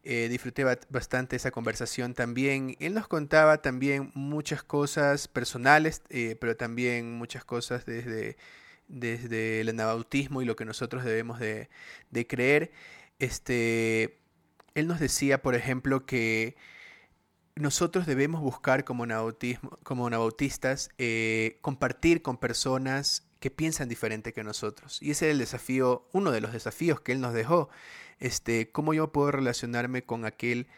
eh, 0.04 0.28
disfruté 0.28 0.64
bastante 0.88 1.36
esa 1.36 1.50
conversación 1.50 2.14
también. 2.14 2.76
Él 2.80 2.94
nos 2.94 3.08
contaba 3.08 3.62
también 3.62 4.10
muchas 4.14 4.62
cosas 4.62 5.28
personales, 5.28 6.02
eh, 6.10 6.36
pero 6.40 6.56
también 6.56 7.12
muchas 7.12 7.44
cosas 7.44 7.86
desde, 7.86 8.36
desde 8.88 9.60
el 9.60 9.68
anabautismo 9.68 10.42
y 10.42 10.44
lo 10.44 10.56
que 10.56 10.64
nosotros 10.64 11.04
debemos 11.04 11.38
de, 11.38 11.68
de 12.10 12.26
creer. 12.26 12.72
Este, 13.18 14.18
él 14.74 14.88
nos 14.88 14.98
decía, 14.98 15.42
por 15.42 15.54
ejemplo, 15.54 16.06
que 16.06 16.56
nosotros 17.54 18.06
debemos 18.06 18.40
buscar 18.40 18.84
como, 18.84 19.06
como 19.82 20.06
anabautistas 20.06 20.90
eh, 20.98 21.58
compartir 21.60 22.22
con 22.22 22.38
personas 22.38 23.24
que 23.42 23.50
piensan 23.50 23.88
diferente 23.88 24.32
que 24.32 24.44
nosotros. 24.44 25.02
Y 25.02 25.10
ese 25.10 25.26
es 25.26 25.32
el 25.32 25.38
desafío, 25.38 26.08
uno 26.12 26.30
de 26.30 26.40
los 26.40 26.52
desafíos 26.52 27.00
que 27.00 27.12
él 27.12 27.20
nos 27.20 27.34
dejó 27.34 27.68
este, 28.20 28.70
cómo 28.70 28.94
yo 28.94 29.10
puedo 29.10 29.32
relacionarme 29.32 30.04
con 30.04 30.24
aquel 30.24 30.68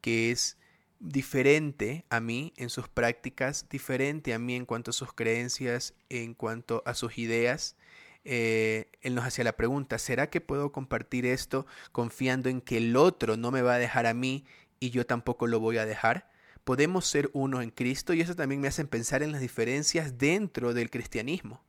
que 0.00 0.30
es 0.30 0.56
diferente 1.00 2.04
a 2.10 2.20
mí 2.20 2.52
en 2.56 2.70
sus 2.70 2.88
prácticas, 2.88 3.66
diferente 3.68 4.32
a 4.34 4.38
mí 4.38 4.54
en 4.54 4.66
cuanto 4.66 4.92
a 4.92 4.94
sus 4.94 5.12
creencias, 5.12 5.94
en 6.10 6.34
cuanto 6.34 6.84
a 6.86 6.94
sus 6.94 7.18
ideas. 7.18 7.76
Eh, 8.24 8.88
él 9.00 9.16
nos 9.16 9.24
hacía 9.24 9.42
la 9.42 9.56
pregunta, 9.56 9.98
¿será 9.98 10.30
que 10.30 10.40
puedo 10.40 10.70
compartir 10.70 11.26
esto 11.26 11.66
confiando 11.90 12.48
en 12.48 12.60
que 12.60 12.76
el 12.76 12.96
otro 12.96 13.36
no 13.36 13.50
me 13.50 13.62
va 13.62 13.74
a 13.74 13.78
dejar 13.78 14.06
a 14.06 14.14
mí 14.14 14.44
y 14.78 14.90
yo 14.90 15.04
tampoco 15.06 15.48
lo 15.48 15.58
voy 15.58 15.78
a 15.78 15.86
dejar? 15.86 16.30
Podemos 16.62 17.04
ser 17.04 17.30
uno 17.32 17.62
en 17.62 17.70
Cristo 17.70 18.14
y 18.14 18.20
eso 18.20 18.36
también 18.36 18.60
me 18.60 18.68
hace 18.68 18.84
pensar 18.84 19.24
en 19.24 19.32
las 19.32 19.40
diferencias 19.40 20.18
dentro 20.18 20.72
del 20.72 20.88
cristianismo. 20.88 21.64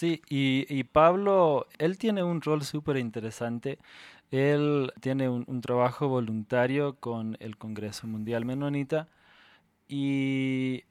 Sí, 0.00 0.22
y, 0.30 0.64
y 0.70 0.84
Pablo, 0.84 1.66
él 1.78 1.98
tiene 1.98 2.22
un 2.22 2.40
rol 2.40 2.62
súper 2.64 2.96
interesante 2.96 3.78
él 4.30 4.92
tiene 5.00 5.28
un, 5.28 5.60
trabajo 5.60 6.08
voluntario 6.08 6.96
con 6.96 7.36
el 7.40 7.56
Congreso 7.58 8.06
Mundial 8.06 8.44
Menonita 8.44 9.08
y, 9.88 10.84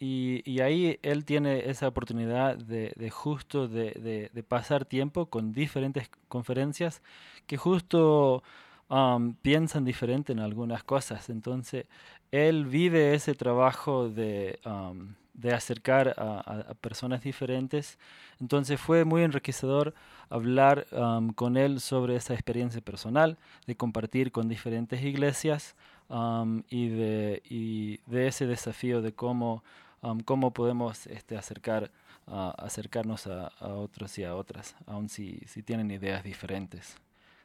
y, 0.00 0.60
ahí 0.60 0.98
él 1.02 1.24
tiene 1.24 1.68
esa 1.70 1.88
oportunidad 1.88 2.56
de, 2.56 2.92
de 2.96 3.10
justo 3.10 3.68
de, 3.68 4.30
de, 4.32 4.42
pasar 4.42 4.86
tiempo 4.86 5.26
con 5.26 5.52
diferentes 5.52 6.10
conferencias 6.28 7.02
que 7.46 7.56
justo 7.58 8.42
um, 8.88 9.34
piensan 9.34 9.84
diferente 9.84 10.32
en 10.32 10.40
algunas 10.40 10.82
cosas. 10.84 11.28
Entonces, 11.30 11.86
él 12.32 12.66
vive 12.66 13.14
ese 13.14 13.34
trabajo 13.34 14.08
de... 14.08 14.58
Um, 14.64 15.14
de 15.36 15.52
acercar 15.52 16.14
a, 16.16 16.74
personas 16.80 17.22
diferentes. 17.22 17.98
Entonces 18.40 18.80
fue 18.80 19.04
muy 19.04 19.22
enriquecedor 19.22 19.94
hablar 20.30 20.86
um, 20.92 21.32
con 21.32 21.56
él 21.56 21.80
sobre 21.80 22.16
esa 22.16 22.34
experiencia 22.34 22.80
personal, 22.80 23.36
de 23.66 23.76
compartir 23.76 24.32
con 24.32 24.48
diferentes 24.48 25.02
iglesias 25.02 25.76
um, 26.08 26.62
y, 26.70 26.88
de, 26.88 27.92
ese 28.10 28.46
desafío 28.46 29.02
de 29.02 29.12
cómo, 29.12 29.62
um, 30.02 30.20
cómo 30.20 30.52
podemos 30.52 31.06
este, 31.06 31.36
acercar, 31.36 31.90
acercarnos 32.26 33.26
a, 33.26 33.52
otros 33.60 34.18
y 34.18 34.24
a 34.24 34.34
otras, 34.34 34.74
aun 34.86 35.08
si, 35.08 35.38
si 35.46 35.62
tienen 35.62 35.90
ideas 35.90 36.24
diferentes 36.24 36.96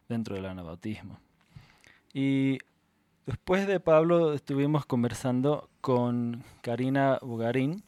dentro 0.10 0.36
del 0.36 0.46
anabautismo. 0.46 1.20
Y 2.14 2.58
Después 3.28 3.68
de 3.68 3.80
Pablo 3.80 4.34
estuvimos 4.34 4.88
conversando 4.88 5.70
con 5.80 6.44
Karina 6.62 7.20
Bugarín. 7.22 7.84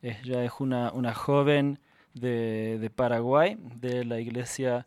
Ella 0.00 0.44
es 0.44 0.52
una, 0.60 0.92
una 0.92 1.12
joven 1.12 1.80
de, 2.14 2.78
de, 2.78 2.88
Paraguay, 2.88 3.58
de 3.80 4.04
la 4.04 4.20
iglesia 4.20 4.86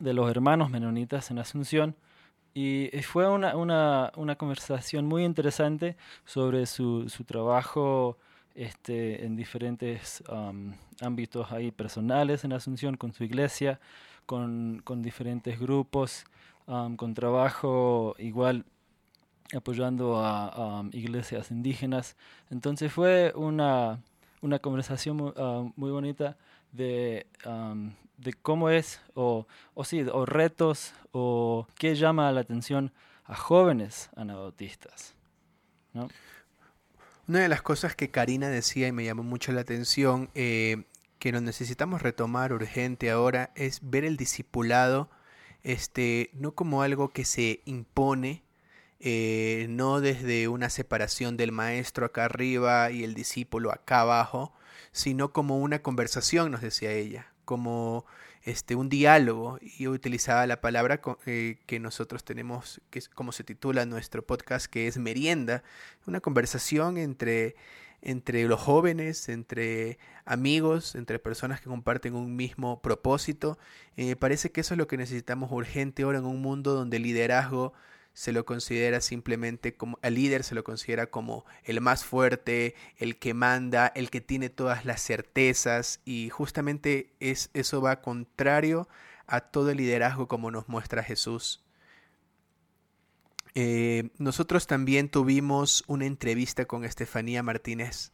de 0.00 0.14
los 0.14 0.30
hermanos 0.30 0.70
menonitas 0.70 1.30
en 1.30 1.38
Asunción. 1.38 1.96
Y 2.54 2.88
fue 3.02 3.28
una, 3.28 3.56
una, 3.56 4.10
una 4.16 4.36
conversación 4.36 5.04
muy 5.04 5.22
interesante 5.24 5.98
sobre 6.24 6.64
su, 6.64 7.10
su 7.10 7.24
trabajo 7.24 8.16
este, 8.54 9.26
en 9.26 9.36
diferentes 9.36 10.24
um, 10.30 10.72
ámbitos 11.02 11.52
ahí 11.52 11.72
personales 11.72 12.42
en 12.44 12.54
Asunción, 12.54 12.96
con 12.96 13.12
su 13.12 13.22
iglesia, 13.24 13.80
con, 14.24 14.80
con 14.82 15.02
diferentes 15.02 15.60
grupos, 15.60 16.24
um, 16.66 16.96
con 16.96 17.12
trabajo 17.12 18.14
igual 18.18 18.64
apoyando 19.54 20.18
a, 20.24 20.84
iglesias 20.92 21.50
indígenas. 21.50 22.16
Entonces 22.50 22.92
fue 22.92 23.32
una, 23.34 24.00
una 24.40 24.58
conversación 24.58 25.16
muy, 25.16 25.32
ah, 25.36 25.64
bonita 25.76 26.36
de, 26.72 27.26
de 28.18 28.32
cómo 28.34 28.70
es, 28.70 29.00
o, 29.14 29.46
o 29.74 29.84
sí, 29.84 30.02
o 30.02 30.26
retos, 30.26 30.94
o 31.12 31.66
qué 31.74 31.94
llama 31.94 32.30
la 32.32 32.40
atención 32.40 32.92
a 33.24 33.34
jóvenes 33.34 34.10
anabautistas. 34.16 35.14
Una 37.28 37.40
de 37.40 37.48
las 37.48 37.62
cosas 37.62 37.96
que 37.96 38.10
Karina 38.10 38.48
decía 38.48 38.86
y 38.86 38.92
me 38.92 39.04
llamó 39.04 39.22
mucho 39.22 39.52
la 39.52 39.62
atención, 39.62 40.30
eh, 40.34 40.84
que 41.18 41.32
nos 41.32 41.42
necesitamos 41.42 42.02
retomar 42.02 42.52
urgente 42.52 43.10
ahora, 43.10 43.50
es 43.56 43.80
ver 43.82 44.04
el 44.04 44.16
discipulado 44.16 45.10
este, 45.62 46.30
no 46.34 46.54
como 46.54 46.82
algo 46.82 47.08
que 47.08 47.24
se 47.24 47.62
impone, 47.64 48.44
eh, 49.00 49.66
no 49.68 50.00
desde 50.00 50.48
una 50.48 50.70
separación 50.70 51.36
del 51.36 51.52
maestro 51.52 52.06
acá 52.06 52.24
arriba 52.24 52.90
y 52.90 53.04
el 53.04 53.14
discípulo 53.14 53.72
acá 53.72 54.00
abajo, 54.00 54.52
sino 54.92 55.32
como 55.32 55.58
una 55.58 55.82
conversación, 55.82 56.50
nos 56.50 56.62
decía 56.62 56.92
ella, 56.92 57.32
como 57.44 58.06
este, 58.44 58.74
un 58.74 58.88
diálogo. 58.88 59.58
Y 59.60 59.88
utilizaba 59.88 60.46
la 60.46 60.60
palabra 60.62 61.00
eh, 61.26 61.58
que 61.66 61.78
nosotros 61.80 62.24
tenemos, 62.24 62.80
que 62.90 63.00
es 63.00 63.08
como 63.08 63.32
se 63.32 63.44
titula 63.44 63.84
nuestro 63.84 64.24
podcast, 64.24 64.66
que 64.66 64.86
es 64.88 64.96
merienda, 64.96 65.62
una 66.06 66.20
conversación 66.20 66.96
entre, 66.96 67.56
entre 68.00 68.44
los 68.48 68.60
jóvenes, 68.60 69.28
entre 69.28 69.98
amigos, 70.24 70.94
entre 70.94 71.18
personas 71.18 71.60
que 71.60 71.68
comparten 71.68 72.14
un 72.14 72.36
mismo 72.36 72.80
propósito. 72.80 73.58
Eh, 73.96 74.16
parece 74.16 74.50
que 74.50 74.62
eso 74.62 74.74
es 74.74 74.78
lo 74.78 74.86
que 74.86 74.96
necesitamos 74.96 75.52
urgente 75.52 76.04
ahora 76.04 76.18
en 76.18 76.24
un 76.24 76.40
mundo 76.40 76.72
donde 76.74 76.96
el 76.96 77.02
liderazgo 77.02 77.74
se 78.16 78.32
lo 78.32 78.46
considera 78.46 79.02
simplemente 79.02 79.74
como, 79.74 79.98
al 80.00 80.14
líder 80.14 80.42
se 80.42 80.54
lo 80.54 80.64
considera 80.64 81.08
como 81.10 81.44
el 81.64 81.82
más 81.82 82.02
fuerte, 82.02 82.74
el 82.96 83.18
que 83.18 83.34
manda, 83.34 83.92
el 83.94 84.08
que 84.08 84.22
tiene 84.22 84.48
todas 84.48 84.86
las 84.86 85.02
certezas 85.02 86.00
y 86.06 86.30
justamente 86.30 87.12
es, 87.20 87.50
eso 87.52 87.82
va 87.82 88.00
contrario 88.00 88.88
a 89.26 89.42
todo 89.42 89.70
el 89.70 89.76
liderazgo 89.76 90.28
como 90.28 90.50
nos 90.50 90.66
muestra 90.66 91.02
Jesús. 91.02 91.62
Eh, 93.54 94.08
nosotros 94.16 94.66
también 94.66 95.10
tuvimos 95.10 95.84
una 95.86 96.06
entrevista 96.06 96.64
con 96.64 96.86
Estefanía 96.86 97.42
Martínez 97.42 98.12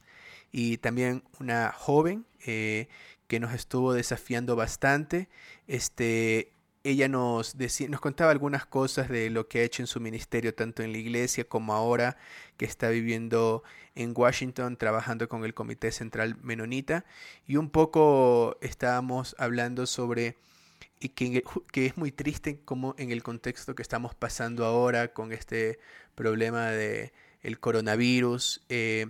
y 0.51 0.79
también 0.79 1.23
una 1.39 1.71
joven 1.71 2.27
eh, 2.45 2.89
que 3.29 3.39
nos 3.39 3.55
estuvo 3.55 3.93
desafiando 3.93 4.57
bastante. 4.57 5.29
Este, 5.69 6.51
ella 6.85 7.09
nos, 7.09 7.57
decía, 7.57 7.89
nos 7.89 8.01
contaba 8.01 8.31
algunas 8.31 8.67
cosas 8.67 9.09
de 9.09 9.31
lo 9.31 9.49
que 9.49 9.61
ha 9.61 9.63
hecho 9.63 9.83
en 9.83 9.87
su 9.87 10.01
ministerio, 10.01 10.55
tanto 10.55 10.83
en 10.83 10.93
la 10.93 10.99
iglesia 10.99 11.45
como 11.45 11.75
ahora 11.75 12.17
que 12.57 12.65
está 12.65 12.89
viviendo 12.91 13.63
en 13.95 14.13
Washington, 14.17 14.77
trabajando 14.77 15.29
con 15.29 15.45
el 15.45 15.55
Comité 15.55 15.93
Central 15.93 16.37
Menonita. 16.43 17.05
Y 17.47 17.57
un 17.57 17.71
poco 17.71 18.59
estábamos 18.61 19.37
hablando 19.39 19.87
sobre 19.87 20.37
que, 21.15 21.43
que, 21.73 21.87
es 21.87 21.97
muy 21.97 22.13
triste 22.13 22.61
como 22.65 22.95
en 22.99 23.11
el 23.11 23.23
contexto 23.23 23.75
que 23.75 23.83
estamos 23.83 24.15
pasando 24.15 24.65
ahora 24.65 25.13
con 25.13 25.33
este 25.33 25.79
problema 26.15 26.67
de 26.71 27.13
el 27.43 27.59
coronavirus. 27.61 28.65
Eh, 28.69 29.07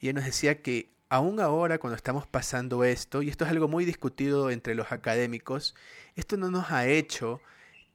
ella 0.00 0.12
nos 0.12 0.24
decía 0.24 0.62
que 0.62 0.90
aún 1.10 1.40
ahora 1.40 1.78
cuando 1.78 1.96
estamos 1.96 2.26
pasando 2.26 2.84
esto, 2.84 3.20
y 3.20 3.28
esto 3.28 3.44
es 3.44 3.50
algo 3.50 3.68
muy 3.68 3.84
discutido 3.84 4.50
entre 4.50 4.74
los 4.74 4.92
académicos, 4.92 5.74
esto 6.14 6.36
no 6.36 6.50
nos 6.50 6.70
ha 6.70 6.86
hecho 6.86 7.40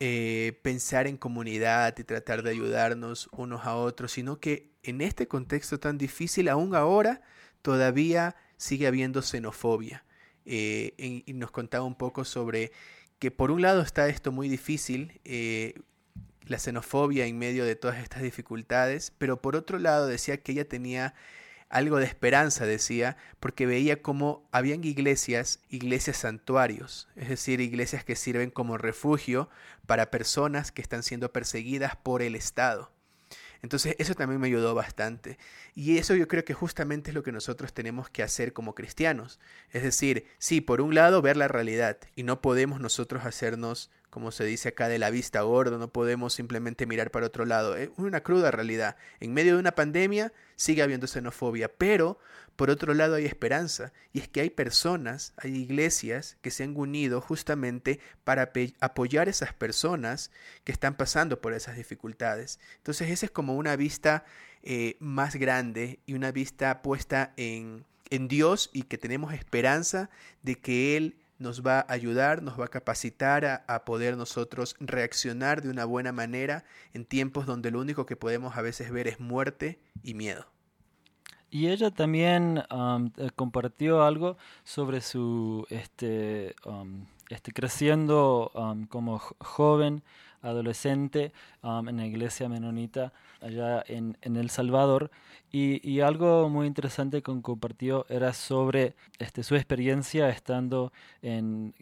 eh, 0.01 0.60
pensar 0.62 1.07
en 1.07 1.17
comunidad 1.17 1.98
y 1.98 2.03
tratar 2.03 2.43
de 2.43 2.51
ayudarnos 2.51 3.29
unos 3.31 3.65
a 3.65 3.75
otros, 3.75 4.12
sino 4.12 4.39
que 4.39 4.69
en 4.84 5.00
este 5.00 5.27
contexto 5.27 5.79
tan 5.79 5.98
difícil, 5.98 6.50
aún 6.50 6.75
ahora, 6.75 7.22
todavía 7.62 8.36
sigue 8.57 8.86
habiendo 8.86 9.22
xenofobia. 9.22 10.03
Eh, 10.45 10.93
y, 11.25 11.34
nos 11.34 11.51
contaba 11.51 11.86
un 11.86 11.95
poco 11.95 12.25
sobre 12.25 12.72
que 13.17 13.31
por 13.31 13.50
un 13.50 13.62
lado 13.62 13.81
está 13.81 14.10
esto 14.10 14.31
muy 14.31 14.50
difícil, 14.50 15.22
eh, 15.24 15.74
la 16.45 16.60
xenofobia 16.60 17.25
en 17.25 17.39
medio 17.39 17.65
de 17.65 17.75
todas 17.75 17.98
estas 18.03 18.22
dificultades, 18.22 19.12
pero 19.17 19.41
por 19.41 19.55
otro 19.55 19.79
lado 19.79 20.05
decía 20.07 20.38
que 20.43 20.51
ella 20.51 20.67
tenía 20.67 21.15
algo 21.69 21.98
de 21.98 22.05
esperanza, 22.05 22.65
decía, 22.65 23.17
porque 23.39 23.65
veía 23.65 24.01
cómo 24.01 24.48
habían 24.51 24.84
iglesias, 24.84 25.60
iglesias 25.69 26.17
santuarios, 26.17 27.07
es 27.15 27.29
decir, 27.29 27.60
iglesias 27.62 28.03
que 28.03 28.15
sirven 28.15 28.51
como 28.51 28.77
refugio 28.77 29.50
para 29.86 30.12
personas 30.12 30.72
que 30.72 30.81
están 30.81 31.03
siendo 31.03 31.31
perseguidas 31.31 31.95
por 31.95 32.22
el 32.22 32.36
Estado. 32.36 32.91
Entonces 33.62 33.95
eso 33.98 34.13
también 34.13 34.39
me 34.39 34.48
ayudó 34.48 34.75
bastante. 34.75 35.39
Y 35.74 35.98
eso 35.98 36.13
yo 36.13 36.27
creo 36.27 36.45
que 36.45 36.53
justamente 36.53 37.10
es 37.10 37.15
lo 37.15 37.24
que 37.24 37.31
nosotros 37.31 37.74
tenemos 37.74 38.10
que 38.12 38.22
hacer 38.22 38.53
como 38.53 38.75
cristianos. 38.75 39.39
Es 39.72 39.81
decir, 39.81 40.27
sí, 40.38 40.62
por 40.62 40.81
un 40.81 40.93
lado 40.93 41.24
ver 41.24 41.36
la 41.36 41.48
realidad 41.48 41.98
y 42.15 42.22
no 42.22 42.41
podemos 42.41 42.79
nosotros 42.79 43.25
hacernos 43.25 43.89
como 44.09 44.31
se 44.31 44.45
dice 44.45 44.69
acá, 44.69 44.88
de 44.88 45.00
la 45.00 45.09
vista 45.09 45.41
gordo, 45.41 45.77
no 45.77 45.89
podemos 45.89 46.33
simplemente 46.33 46.85
mirar 46.85 47.12
para 47.12 47.25
otro 47.27 47.45
lado. 47.45 47.75
Es 47.75 47.89
una 47.97 48.21
cruda 48.21 48.51
realidad. 48.51 48.95
En 49.19 49.33
medio 49.33 49.53
de 49.53 49.59
una 49.59 49.75
pandemia 49.75 50.31
sigue 50.55 50.81
habiendo 50.81 51.07
xenofobia, 51.07 51.71
pero 51.71 52.19
por 52.55 52.69
otro 52.69 52.93
lado 52.93 53.15
hay 53.15 53.25
esperanza, 53.25 53.91
y 54.13 54.19
es 54.19 54.29
que 54.29 54.39
hay 54.39 54.50
personas, 54.50 55.33
hay 55.38 55.55
iglesias 55.55 56.38
que 56.41 56.51
se 56.51 56.63
han 56.63 56.77
unido 56.77 57.19
justamente 57.19 58.00
para 58.24 58.51
apoyar 58.79 59.27
a 59.27 59.31
esas 59.31 59.53
personas 59.53 60.31
que 60.63 60.71
están 60.71 60.95
pasando 60.95 61.41
por 61.41 61.53
esas 61.53 61.75
dificultades. 61.75 62.59
Entonces 62.77 63.09
esa 63.09 63.25
es 63.25 63.31
como 63.31 63.55
una 63.55 63.75
vista 63.75 64.24
eh, 64.63 64.95
más 65.00 65.35
grande 65.35 66.00
y 66.05 66.13
una 66.13 66.31
vista 66.31 66.81
puesta 66.81 67.33
en, 67.35 67.85
en 68.09 68.27
Dios 68.29 68.69
y 68.71 68.83
que 68.83 68.97
tenemos 68.97 69.33
esperanza 69.33 70.09
de 70.41 70.55
que 70.55 70.95
Él 70.95 71.17
nos 71.38 71.65
va 71.65 71.80
a 71.80 71.94
ayudar, 71.94 72.42
nos 72.42 72.60
va 72.60 72.65
a 72.65 72.70
capacitar 72.70 73.63
a, 73.68 73.86
poder 73.86 74.18
nosotros 74.18 74.75
reaccionar 74.80 75.62
de 75.62 75.70
una 75.70 75.86
buena 75.86 76.12
manera 76.12 76.63
en 76.94 77.06
tiempos 77.06 77.46
donde 77.46 77.72
lo 77.72 77.80
único 77.80 78.06
que 78.06 78.15
podemos 78.15 78.58
a 78.58 78.62
veces 78.62 78.92
ver 78.92 79.08
es 79.08 79.20
muerte 79.20 79.80
y 80.04 80.13
miedo. 80.13 80.46
Y 81.50 81.68
ella 81.68 81.92
también 81.92 82.63
um, 82.72 83.12
eh, 83.18 83.30
compartió 83.36 84.04
algo 84.04 84.38
sobre 84.63 85.01
su 85.01 85.65
este, 85.70 86.56
um, 86.65 87.06
este 87.30 87.51
creciendo 87.51 88.51
um, 88.56 88.86
como 88.88 89.20
joven, 89.20 90.04
adolescente 90.42 91.31
en 91.64 91.98
la 91.98 92.05
iglesia 92.05 92.50
menonita 92.50 93.14
allá 93.42 93.83
en, 93.88 94.18
en 94.22 94.36
El 94.36 94.50
Salvador 94.50 95.12
y, 95.57 96.01
algo 96.01 96.50
muy 96.50 96.68
interesante 96.68 97.22
que 97.22 97.42
compartió 97.42 98.05
era 98.09 98.33
sobre 98.33 98.94
este, 99.20 99.42
su 99.42 99.55
experiencia 99.55 100.27
estando 100.27 100.92
en, 101.22 101.74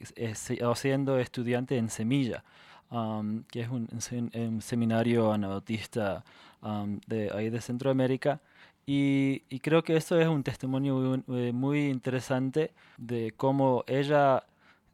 siendo 0.75 1.17
estudiante 1.17 1.77
en 1.77 1.89
Semilla, 1.89 2.43
um, 2.91 3.43
que 3.45 3.61
es 3.61 3.69
un, 3.69 4.61
seminario 4.61 5.33
anabautista 5.33 6.23
um, 6.61 6.99
de 7.07 7.31
ahí 7.33 7.49
de 7.49 7.61
Centroamérica. 7.61 8.41
Y, 8.85 9.39
creo 9.63 9.83
que 9.83 9.95
esto 9.97 10.19
es 10.19 10.27
un 10.27 10.43
testimonio 10.43 11.23
muy, 11.25 11.89
interesante 11.89 12.73
de 12.97 13.33
cómo 13.35 13.83
ella, 13.87 14.43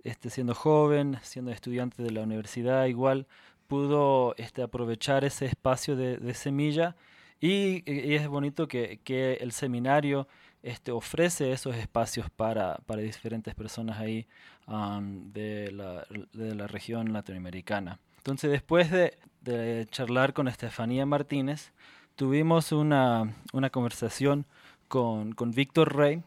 este, 0.05 0.29
siendo 0.29 0.55
joven, 0.55 1.17
siendo 1.21 1.51
estudiante 1.51 2.01
de 2.01 2.11
la 2.11 2.21
universidad, 2.21 2.85
igual 2.85 3.27
pudo 3.69 4.33
este, 4.37 4.63
aprovechar 4.63 5.23
ese 5.23 5.45
espacio 5.45 5.95
de, 5.95 6.33
semilla 6.33 6.95
y, 7.39 7.83
es 7.85 8.27
bonito 8.27 8.67
que, 8.67 8.99
el 9.39 9.51
seminario 9.51 10.27
este, 10.63 10.91
ofrece 10.91 11.53
esos 11.53 11.75
espacios 11.75 12.31
para, 12.31 12.79
para 12.87 13.01
diferentes 13.03 13.53
personas 13.53 13.99
ahí 13.99 14.27
de, 14.65 15.71
la, 15.71 16.05
de, 16.33 16.55
la, 16.55 16.67
región 16.67 17.13
latinoamericana. 17.13 17.99
Entonces, 18.17 18.49
después 18.49 18.89
de, 18.91 19.87
charlar 19.91 20.33
con 20.33 20.47
Estefanía 20.47 21.05
Martínez, 21.05 21.71
tuvimos 22.15 22.71
una, 22.71 23.35
conversación 23.71 24.47
con, 24.87 25.35
Víctor 25.53 25.95
Rey, 25.95 26.23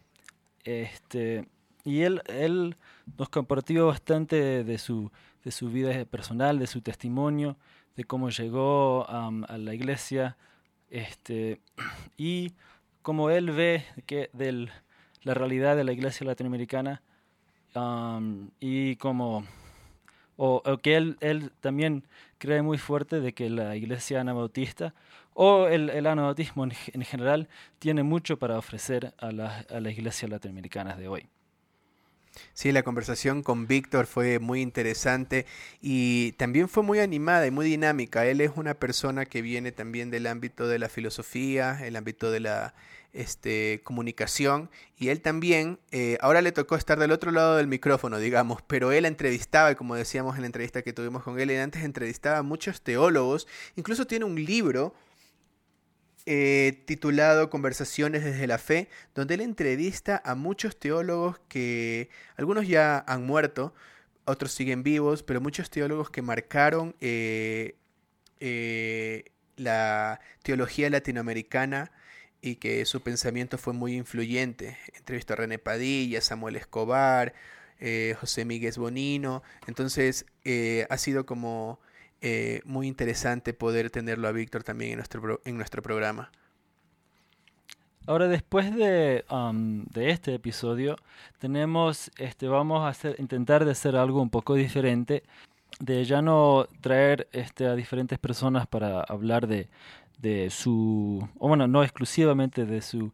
este, 0.63 1.45
y 1.83 2.03
él 2.03 2.75
nos 3.17 3.27
compartió 3.27 3.87
bastante 3.87 4.63
de 4.63 4.77
su, 4.77 5.11
de 5.43 5.51
su 5.51 5.69
vida 5.69 6.05
personal, 6.05 6.59
de 6.59 6.67
su 6.67 6.81
testimonio, 6.81 7.57
de 7.95 8.03
cómo 8.03 8.29
llegó 8.29 9.05
a 9.09 9.57
la 9.57 9.73
iglesia, 9.73 10.37
este, 10.89 11.59
y 12.17 12.53
como 13.01 13.29
él 13.29 13.51
ve 13.51 13.85
que 14.05 14.29
del, 14.33 14.71
la 15.23 15.33
realidad 15.33 15.75
de 15.75 15.83
la 15.83 15.91
iglesia 15.91 16.25
latinoamericana 16.25 17.01
y 18.59 18.95
como 18.97 19.45
o, 20.37 20.61
que 20.81 20.95
él, 20.95 21.17
él, 21.19 21.51
también 21.59 22.05
cree 22.37 22.61
muy 22.61 22.77
fuerte 22.77 23.19
de 23.19 23.33
que 23.33 23.49
la 23.49 23.75
iglesia 23.75 24.21
anabautista 24.21 24.93
o 25.33 25.67
el, 25.67 25.89
el 25.89 26.05
anabautismo 26.05 26.63
en, 26.63 26.73
en, 26.93 27.01
general 27.03 27.47
tiene 27.79 28.03
mucho 28.03 28.37
para 28.37 28.57
ofrecer 28.57 29.13
a, 29.17 29.31
la, 29.31 29.65
a 29.69 29.79
las 29.79 29.93
iglesias 29.93 30.29
latinoamericanas 30.29 30.97
de 30.97 31.07
hoy. 31.07 31.27
Sí, 32.53 32.71
la 32.71 32.83
conversación 32.83 33.43
con 33.43 33.67
Víctor 33.67 34.07
fue 34.07 34.39
muy 34.39 34.61
interesante 34.61 35.45
y 35.81 36.33
también 36.33 36.67
fue 36.69 36.83
muy 36.83 36.99
animada 36.99 37.45
y 37.47 37.51
muy 37.51 37.65
dinámica. 37.65 38.25
Él 38.25 38.41
es 38.41 38.51
una 38.55 38.73
persona 38.73 39.25
que 39.25 39.41
viene 39.41 39.71
también 39.71 40.09
del 40.09 40.27
ámbito 40.27 40.67
de 40.67 40.79
la 40.79 40.89
filosofía, 40.89 41.79
el 41.85 41.95
ámbito 41.95 42.31
de 42.31 42.39
la 42.39 42.73
este, 43.13 43.81
comunicación 43.83 44.69
y 44.97 45.09
él 45.09 45.21
también, 45.21 45.79
eh, 45.91 46.17
ahora 46.21 46.41
le 46.41 46.51
tocó 46.51 46.75
estar 46.75 46.99
del 46.99 47.11
otro 47.11 47.31
lado 47.31 47.57
del 47.57 47.67
micrófono, 47.67 48.17
digamos, 48.17 48.61
pero 48.65 48.91
él 48.91 49.05
entrevistaba, 49.05 49.71
y 49.71 49.75
como 49.75 49.95
decíamos 49.95 50.35
en 50.35 50.41
la 50.41 50.47
entrevista 50.47 50.81
que 50.81 50.93
tuvimos 50.93 51.23
con 51.23 51.39
él, 51.39 51.49
él 51.49 51.61
antes 51.61 51.83
entrevistaba 51.83 52.39
a 52.39 52.43
muchos 52.43 52.81
teólogos, 52.81 53.47
incluso 53.75 54.07
tiene 54.07 54.25
un 54.25 54.43
libro 54.43 54.95
eh, 56.25 56.83
titulado 56.85 57.49
Conversaciones 57.49 58.23
desde 58.23 58.47
la 58.47 58.57
Fe, 58.57 58.87
donde 59.13 59.33
él 59.33 59.41
entrevista 59.41 60.21
a 60.23 60.35
muchos 60.35 60.79
teólogos 60.79 61.39
que 61.49 62.09
algunos 62.37 62.65
ya 62.65 63.03
han 63.07 63.25
muerto, 63.25 63.73
otros 64.23 64.53
siguen 64.53 64.83
vivos, 64.83 65.21
pero 65.21 65.41
muchos 65.41 65.69
teólogos 65.69 66.09
que 66.09 66.21
marcaron 66.21 66.95
eh, 67.01 67.75
eh, 68.39 69.25
la 69.57 70.21
teología 70.43 70.89
latinoamericana 70.89 71.91
y 72.41 72.55
que 72.55 72.85
su 72.85 73.01
pensamiento 73.01 73.57
fue 73.57 73.73
muy 73.73 73.95
influyente. 73.95 74.77
Entrevistó 74.95 75.33
a 75.33 75.37
René 75.37 75.59
Padilla, 75.59 76.21
Samuel 76.21 76.55
Escobar, 76.55 77.33
José 78.19 78.45
Miguel 78.45 78.73
Bonino. 78.77 79.43
Entonces 79.67 80.25
ha 80.89 80.97
sido 80.97 81.25
como 81.25 81.79
eh, 82.25 82.61
muy 82.63 82.87
interesante 82.87 83.53
poder 83.53 83.89
tenerlo 83.89 84.29
a 84.29 84.31
Víctor 84.31 84.63
también 84.63 84.91
en 84.91 84.97
nuestro, 84.97 85.41
en 85.43 85.57
nuestro 85.57 85.81
programa. 85.81 86.31
Ahora, 88.07 88.29
después 88.29 88.73
de, 88.73 89.25
um, 89.29 89.83
de, 89.85 90.09
este 90.09 90.33
episodio, 90.33 90.95
tenemos, 91.39 92.11
este, 92.17 92.47
vamos 92.47 92.81
a 92.81 92.87
hacer, 92.87 93.17
intentar 93.19 93.65
de 93.65 93.71
hacer 93.71 93.97
algo 93.97 94.21
un 94.21 94.29
poco 94.29 94.55
diferente, 94.55 95.23
de 95.81 96.05
ya 96.05 96.21
no 96.21 96.65
traer 96.79 97.27
este, 97.33 97.65
a 97.67 97.75
diferentes 97.75 98.17
personas 98.19 98.67
para 98.67 99.01
hablar 99.01 99.45
de, 99.45 99.67
de 100.19 100.49
su, 100.49 101.27
bueno, 101.35 101.67
no 101.67 101.83
exclusivamente 101.83 102.65
de 102.65 102.81
su, 102.81 103.11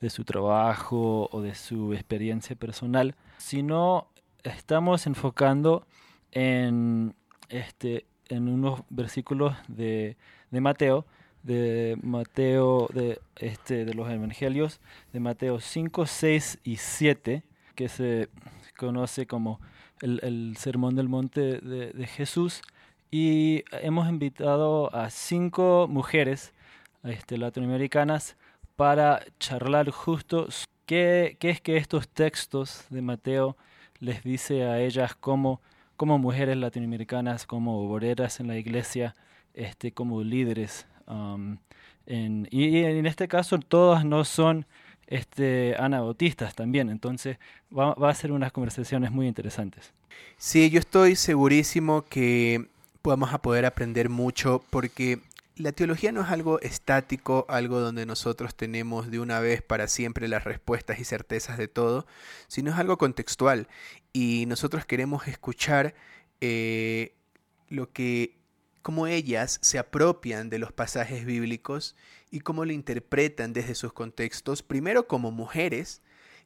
de 0.00 0.10
su 0.10 0.24
trabajo 0.24 1.28
o 1.30 1.40
de 1.42 1.54
su 1.54 1.94
experiencia 1.94 2.56
personal, 2.56 3.14
sino 3.36 4.08
estamos 4.42 5.06
enfocando 5.06 5.86
en 6.32 7.14
este, 7.48 8.06
en 8.28 8.48
unos 8.48 8.82
versículos 8.90 9.56
de, 9.68 10.16
de 10.50 10.60
Mateo, 10.60 11.06
de 11.42 11.98
Mateo, 12.02 12.88
de, 12.92 13.20
este, 13.36 13.84
de 13.84 13.94
los 13.94 14.10
Evangelios, 14.10 14.80
de 15.12 15.20
Mateo 15.20 15.60
5, 15.60 16.06
6 16.06 16.58
y 16.64 16.76
7, 16.76 17.42
que 17.74 17.88
se 17.88 18.28
conoce 18.76 19.26
como 19.26 19.60
el, 20.00 20.56
Sermón 20.56 20.94
del 20.96 21.08
Monte 21.08 21.60
de, 21.60 22.06
Jesús. 22.06 22.62
Y 23.10 23.64
hemos 23.70 24.08
invitado 24.08 24.94
a 24.94 25.10
cinco 25.10 25.86
mujeres 25.88 26.52
este, 27.04 27.38
latinoamericanas 27.38 28.36
para 28.76 29.22
charlar 29.38 29.90
justo 29.90 30.48
qué, 30.84 31.36
qué 31.40 31.50
es 31.50 31.60
que 31.60 31.76
estos 31.76 32.08
textos 32.08 32.84
de 32.90 33.00
Mateo 33.00 33.56
les 34.00 34.22
dice 34.22 34.64
a 34.64 34.80
ellas 34.80 35.14
como, 35.14 35.60
como 35.98 36.18
mujeres 36.18 36.56
latinoamericanas, 36.56 37.44
como 37.44 37.82
obreras 37.82 38.40
en 38.40 38.46
la 38.46 38.56
iglesia, 38.56 39.14
este, 39.52 39.92
como 39.92 40.22
líderes. 40.22 40.86
Um, 41.06 41.58
y 42.06 42.78
en 42.78 43.04
este 43.04 43.28
caso 43.28 43.58
todas 43.58 44.06
no 44.06 44.24
son 44.24 44.64
este, 45.08 45.74
anabautistas 45.78 46.54
también, 46.54 46.88
entonces 46.88 47.36
va, 47.76 47.92
va 47.94 48.08
a 48.08 48.14
ser 48.14 48.32
unas 48.32 48.52
conversaciones 48.52 49.10
muy 49.10 49.26
interesantes. 49.26 49.92
Sí, 50.38 50.70
yo 50.70 50.78
estoy 50.78 51.16
segurísimo 51.16 52.02
que 52.08 52.66
vamos 53.02 53.32
a 53.32 53.38
poder 53.38 53.66
aprender 53.66 54.08
mucho 54.08 54.62
porque 54.70 55.18
la 55.58 55.72
teología 55.72 56.12
no 56.12 56.22
es 56.22 56.28
algo 56.28 56.60
estático, 56.60 57.44
algo 57.48 57.80
donde 57.80 58.06
nosotros 58.06 58.54
tenemos 58.54 59.10
de 59.10 59.18
una 59.18 59.40
vez 59.40 59.60
para 59.60 59.88
siempre 59.88 60.28
las 60.28 60.44
respuestas 60.44 61.00
y 61.00 61.04
certezas 61.04 61.58
de 61.58 61.68
todo, 61.68 62.06
sino 62.46 62.70
es 62.70 62.76
algo 62.78 62.96
contextual 62.96 63.68
y 64.12 64.46
nosotros 64.46 64.86
queremos 64.86 65.26
escuchar 65.26 65.94
eh, 66.40 67.16
lo 67.68 67.92
que 67.92 68.38
cómo 68.82 69.06
ellas 69.08 69.58
se 69.60 69.78
apropian 69.78 70.48
de 70.48 70.58
los 70.58 70.72
pasajes 70.72 71.24
bíblicos 71.24 71.96
y 72.30 72.40
cómo 72.40 72.64
lo 72.64 72.72
interpretan 72.72 73.52
desde 73.52 73.74
sus 73.74 73.92
contextos, 73.92 74.62
primero 74.62 75.08
como 75.08 75.32
mujeres 75.32 76.02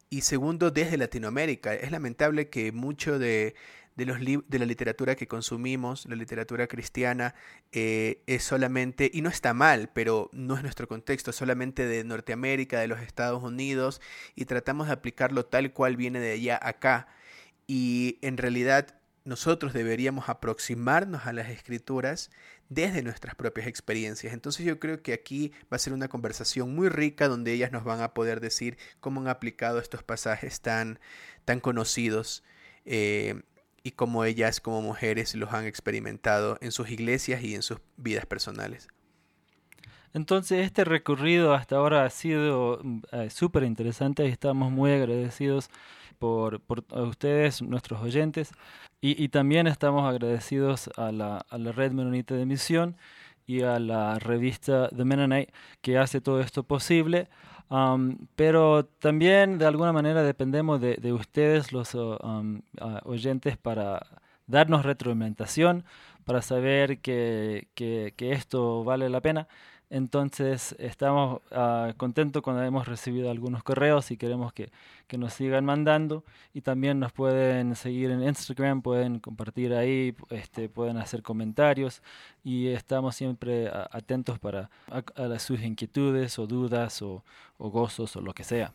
y 0.08 0.22
segundo 0.22 0.70
desde 0.70 0.96
Latinoamérica. 0.96 1.74
Es 1.74 1.90
lamentable 1.90 2.48
que 2.48 2.72
mucho 2.72 3.18
de, 3.18 3.54
los 3.96 4.18
de 4.20 4.58
la 4.58 4.66
literatura 4.66 5.14
que 5.14 5.28
consumimos, 5.28 6.06
la 6.06 6.16
literatura 6.16 6.66
cristiana, 6.66 7.34
eh, 7.72 8.22
es 8.26 8.42
solamente, 8.44 9.10
y 9.12 9.22
no 9.22 9.28
está 9.28 9.54
mal, 9.54 9.90
pero 9.92 10.30
no 10.32 10.56
es 10.56 10.62
nuestro 10.62 10.88
contexto, 10.88 11.32
solamente 11.32 11.86
de 11.86 12.04
Norteamérica, 12.04 12.80
de 12.80 12.88
los 12.88 13.00
Estados 13.00 13.42
Unidos, 13.42 14.00
y 14.34 14.46
tratamos 14.46 14.86
de 14.88 14.94
aplicarlo 14.94 15.44
tal 15.46 15.72
cual 15.72 15.96
viene 15.96 16.20
de 16.20 16.32
allá 16.32 16.58
acá. 16.62 17.08
Y 17.66 18.18
en 18.22 18.36
realidad 18.36 18.96
nosotros 19.24 19.72
deberíamos 19.72 20.28
aproximarnos 20.28 21.26
a 21.26 21.32
las 21.32 21.48
escrituras 21.48 22.30
desde 22.68 23.02
nuestras 23.02 23.34
propias 23.34 23.66
experiencias. 23.66 24.32
Entonces 24.32 24.66
yo 24.66 24.80
creo 24.80 25.02
que 25.02 25.12
aquí 25.12 25.52
va 25.72 25.76
a 25.76 25.78
ser 25.78 25.92
una 25.92 26.08
conversación 26.08 26.74
muy 26.74 26.88
rica 26.88 27.28
donde 27.28 27.52
ellas 27.52 27.70
nos 27.70 27.84
van 27.84 28.00
a 28.00 28.14
poder 28.14 28.40
decir 28.40 28.78
cómo 29.00 29.20
han 29.20 29.28
aplicado 29.28 29.78
estos 29.78 30.02
pasajes 30.02 30.60
tan, 30.60 30.98
tan 31.44 31.60
conocidos 31.60 32.42
eh, 32.84 33.42
y 33.82 33.92
cómo 33.92 34.24
ellas 34.24 34.60
como 34.60 34.82
mujeres 34.82 35.34
los 35.34 35.52
han 35.52 35.66
experimentado 35.66 36.58
en 36.60 36.72
sus 36.72 36.90
iglesias 36.90 37.42
y 37.42 37.54
en 37.54 37.62
sus 37.62 37.78
vidas 37.96 38.26
personales. 38.26 38.88
Entonces 40.14 40.64
este 40.66 40.84
recorrido 40.84 41.54
hasta 41.54 41.76
ahora 41.76 42.04
ha 42.04 42.10
sido 42.10 42.80
mm, 42.82 43.00
eh, 43.12 43.30
súper 43.30 43.64
interesante 43.64 44.24
y 44.26 44.28
estamos 44.30 44.70
muy 44.70 44.92
agradecidos 44.92 45.70
por, 46.18 46.60
por 46.60 46.84
ustedes, 46.90 47.62
nuestros 47.62 48.00
oyentes. 48.00 48.52
Y, 49.00 49.28
también 49.30 49.66
estamos 49.66 50.08
agradecidos 50.08 50.88
a 50.96 51.10
la, 51.10 51.38
a 51.50 51.58
la 51.58 51.72
Red 51.72 51.90
Menonita 51.90 52.36
de 52.36 52.46
Misión 52.46 52.96
y 53.44 53.62
a 53.62 53.80
la 53.80 54.20
revista 54.20 54.88
The 54.96 55.04
Mennonite 55.04 55.52
que 55.80 55.98
hace 55.98 56.20
todo 56.20 56.40
esto 56.40 56.62
posible. 56.62 57.28
Um, 57.68 58.26
pero 58.36 58.84
también 58.84 59.58
de 59.58 59.66
alguna 59.66 59.92
manera 59.92 60.22
dependemos 60.22 60.80
de, 60.80 60.96
de 60.96 61.12
ustedes, 61.12 61.72
los 61.72 61.94
uh, 61.94 62.18
um, 62.22 62.62
uh, 62.80 62.98
oyentes, 63.04 63.56
para 63.56 64.06
darnos 64.46 64.84
retroalimentación, 64.84 65.84
para 66.24 66.42
saber 66.42 67.00
que, 67.00 67.68
que, 67.74 68.14
que 68.16 68.32
esto 68.32 68.84
vale 68.84 69.08
la 69.08 69.20
pena. 69.20 69.48
Entonces 69.92 70.74
estamos 70.78 71.42
uh, 71.50 71.92
contentos 71.98 72.40
cuando 72.40 72.62
hemos 72.62 72.88
recibido 72.88 73.30
algunos 73.30 73.62
correos 73.62 74.10
y 74.10 74.16
queremos 74.16 74.54
que, 74.54 74.72
que, 75.06 75.18
nos 75.18 75.34
sigan 75.34 75.66
mandando. 75.66 76.24
Y 76.54 76.62
también 76.62 76.98
nos 76.98 77.12
pueden 77.12 77.76
seguir 77.76 78.10
en 78.10 78.22
Instagram, 78.22 78.80
pueden 78.80 79.18
compartir 79.18 79.74
ahí, 79.74 80.16
este, 80.30 80.70
pueden 80.70 80.96
hacer 80.96 81.22
comentarios 81.22 82.02
y 82.42 82.68
estamos 82.68 83.16
siempre 83.16 83.70
atentos 83.90 84.38
para 84.38 84.70
a, 84.88 85.38
sus 85.38 85.60
inquietudes 85.60 86.38
o 86.38 86.46
dudas 86.46 87.02
o 87.02 87.22
gozos 87.58 88.16
o 88.16 88.22
lo 88.22 88.32
que 88.32 88.44
sea. 88.44 88.72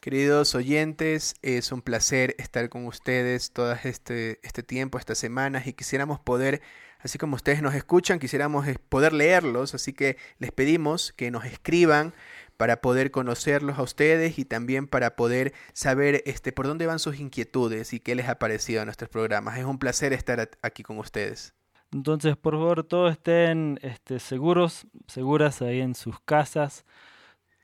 Queridos 0.00 0.54
oyentes, 0.54 1.34
es 1.42 1.72
un 1.72 1.82
placer 1.82 2.36
estar 2.38 2.68
con 2.68 2.86
ustedes 2.86 3.50
todo 3.50 3.72
este, 3.82 4.38
este 4.44 4.62
tiempo, 4.62 4.96
estas 4.96 5.18
semanas 5.18 5.66
y 5.66 5.72
quisiéramos 5.72 6.20
poder 6.20 6.62
así 7.00 7.18
como 7.18 7.34
ustedes 7.34 7.62
nos 7.62 7.74
escuchan, 7.74 8.20
quisiéramos 8.20 8.66
poder 8.88 9.12
leerlos, 9.12 9.74
así 9.74 9.92
que 9.92 10.16
les 10.38 10.52
pedimos 10.52 11.12
que 11.12 11.32
nos 11.32 11.44
escriban 11.44 12.14
para 12.56 12.80
poder 12.80 13.10
conocerlos 13.10 13.78
a 13.78 13.82
ustedes 13.82 14.38
y 14.38 14.44
también 14.44 14.86
para 14.86 15.16
poder 15.16 15.52
saber 15.72 16.22
este, 16.26 16.52
por 16.52 16.68
dónde 16.68 16.86
van 16.86 17.00
sus 17.00 17.18
inquietudes 17.18 17.92
y 17.92 17.98
qué 17.98 18.14
les 18.14 18.28
ha 18.28 18.38
parecido 18.38 18.82
a 18.82 18.84
nuestros 18.84 19.10
programas. 19.10 19.58
Es 19.58 19.64
un 19.64 19.78
placer 19.78 20.12
estar 20.12 20.48
aquí 20.62 20.84
con 20.84 20.98
ustedes. 20.98 21.54
Entonces, 21.92 22.36
por 22.36 22.54
favor, 22.54 22.84
todos 22.84 23.12
estén 23.12 23.80
este, 23.82 24.20
seguros, 24.20 24.86
seguras 25.06 25.60
ahí 25.62 25.80
en 25.80 25.94
sus 25.94 26.20
casas. 26.20 26.84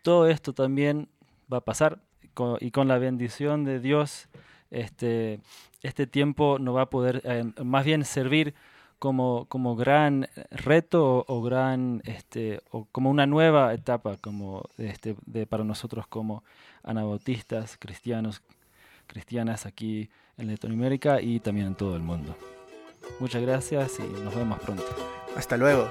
Todo 0.03 0.29
esto 0.29 0.53
también 0.53 1.09
va 1.53 1.59
a 1.59 1.65
pasar 1.65 2.03
y 2.61 2.71
con 2.71 2.89
la 2.89 2.99
bendición 2.99 3.65
de 3.65 3.81
Dios, 3.81 4.29
este, 4.71 5.41
este 5.83 6.07
tiempo 6.07 6.59
nos 6.59 6.77
va 6.77 6.83
a 6.83 6.91
poder 6.91 7.23
eh, 7.25 7.45
más 7.63 7.85
bien 7.85 8.05
servir 8.05 8.55
como, 8.99 9.47
como 9.49 9.77
gran 9.77 10.29
reto 10.51 11.25
o, 11.29 11.43
gran 11.43 12.03
este 12.05 12.61
o 12.71 12.87
como 12.91 13.11
una 13.11 13.27
nueva 13.27 13.75
etapa 13.75 14.17
como 14.17 14.69
este 14.79 15.15
de 15.27 15.47
para 15.47 15.63
nosotros 15.63 16.07
como 16.07 16.43
anabautistas 16.83 17.77
cristianos 17.77 18.43
cristianas 19.07 19.67
aquí 19.67 20.09
en 20.39 20.49
Latinoamérica 20.49 21.21
y 21.21 21.41
también 21.41 21.69
en 21.69 21.75
todo 21.75 21.97
el 21.97 22.03
mundo. 22.03 22.37
Muchas 23.21 23.43
gracias 23.43 23.99
y 24.01 24.23
nos 24.23 24.35
vemos 24.35 24.59
pronto. 24.61 24.85
Hasta 25.37 25.57
luego. 25.57 25.91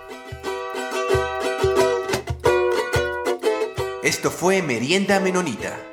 Esto 4.04 4.30
fue 4.32 4.62
Merienda 4.62 5.20
Menonita. 5.20 5.93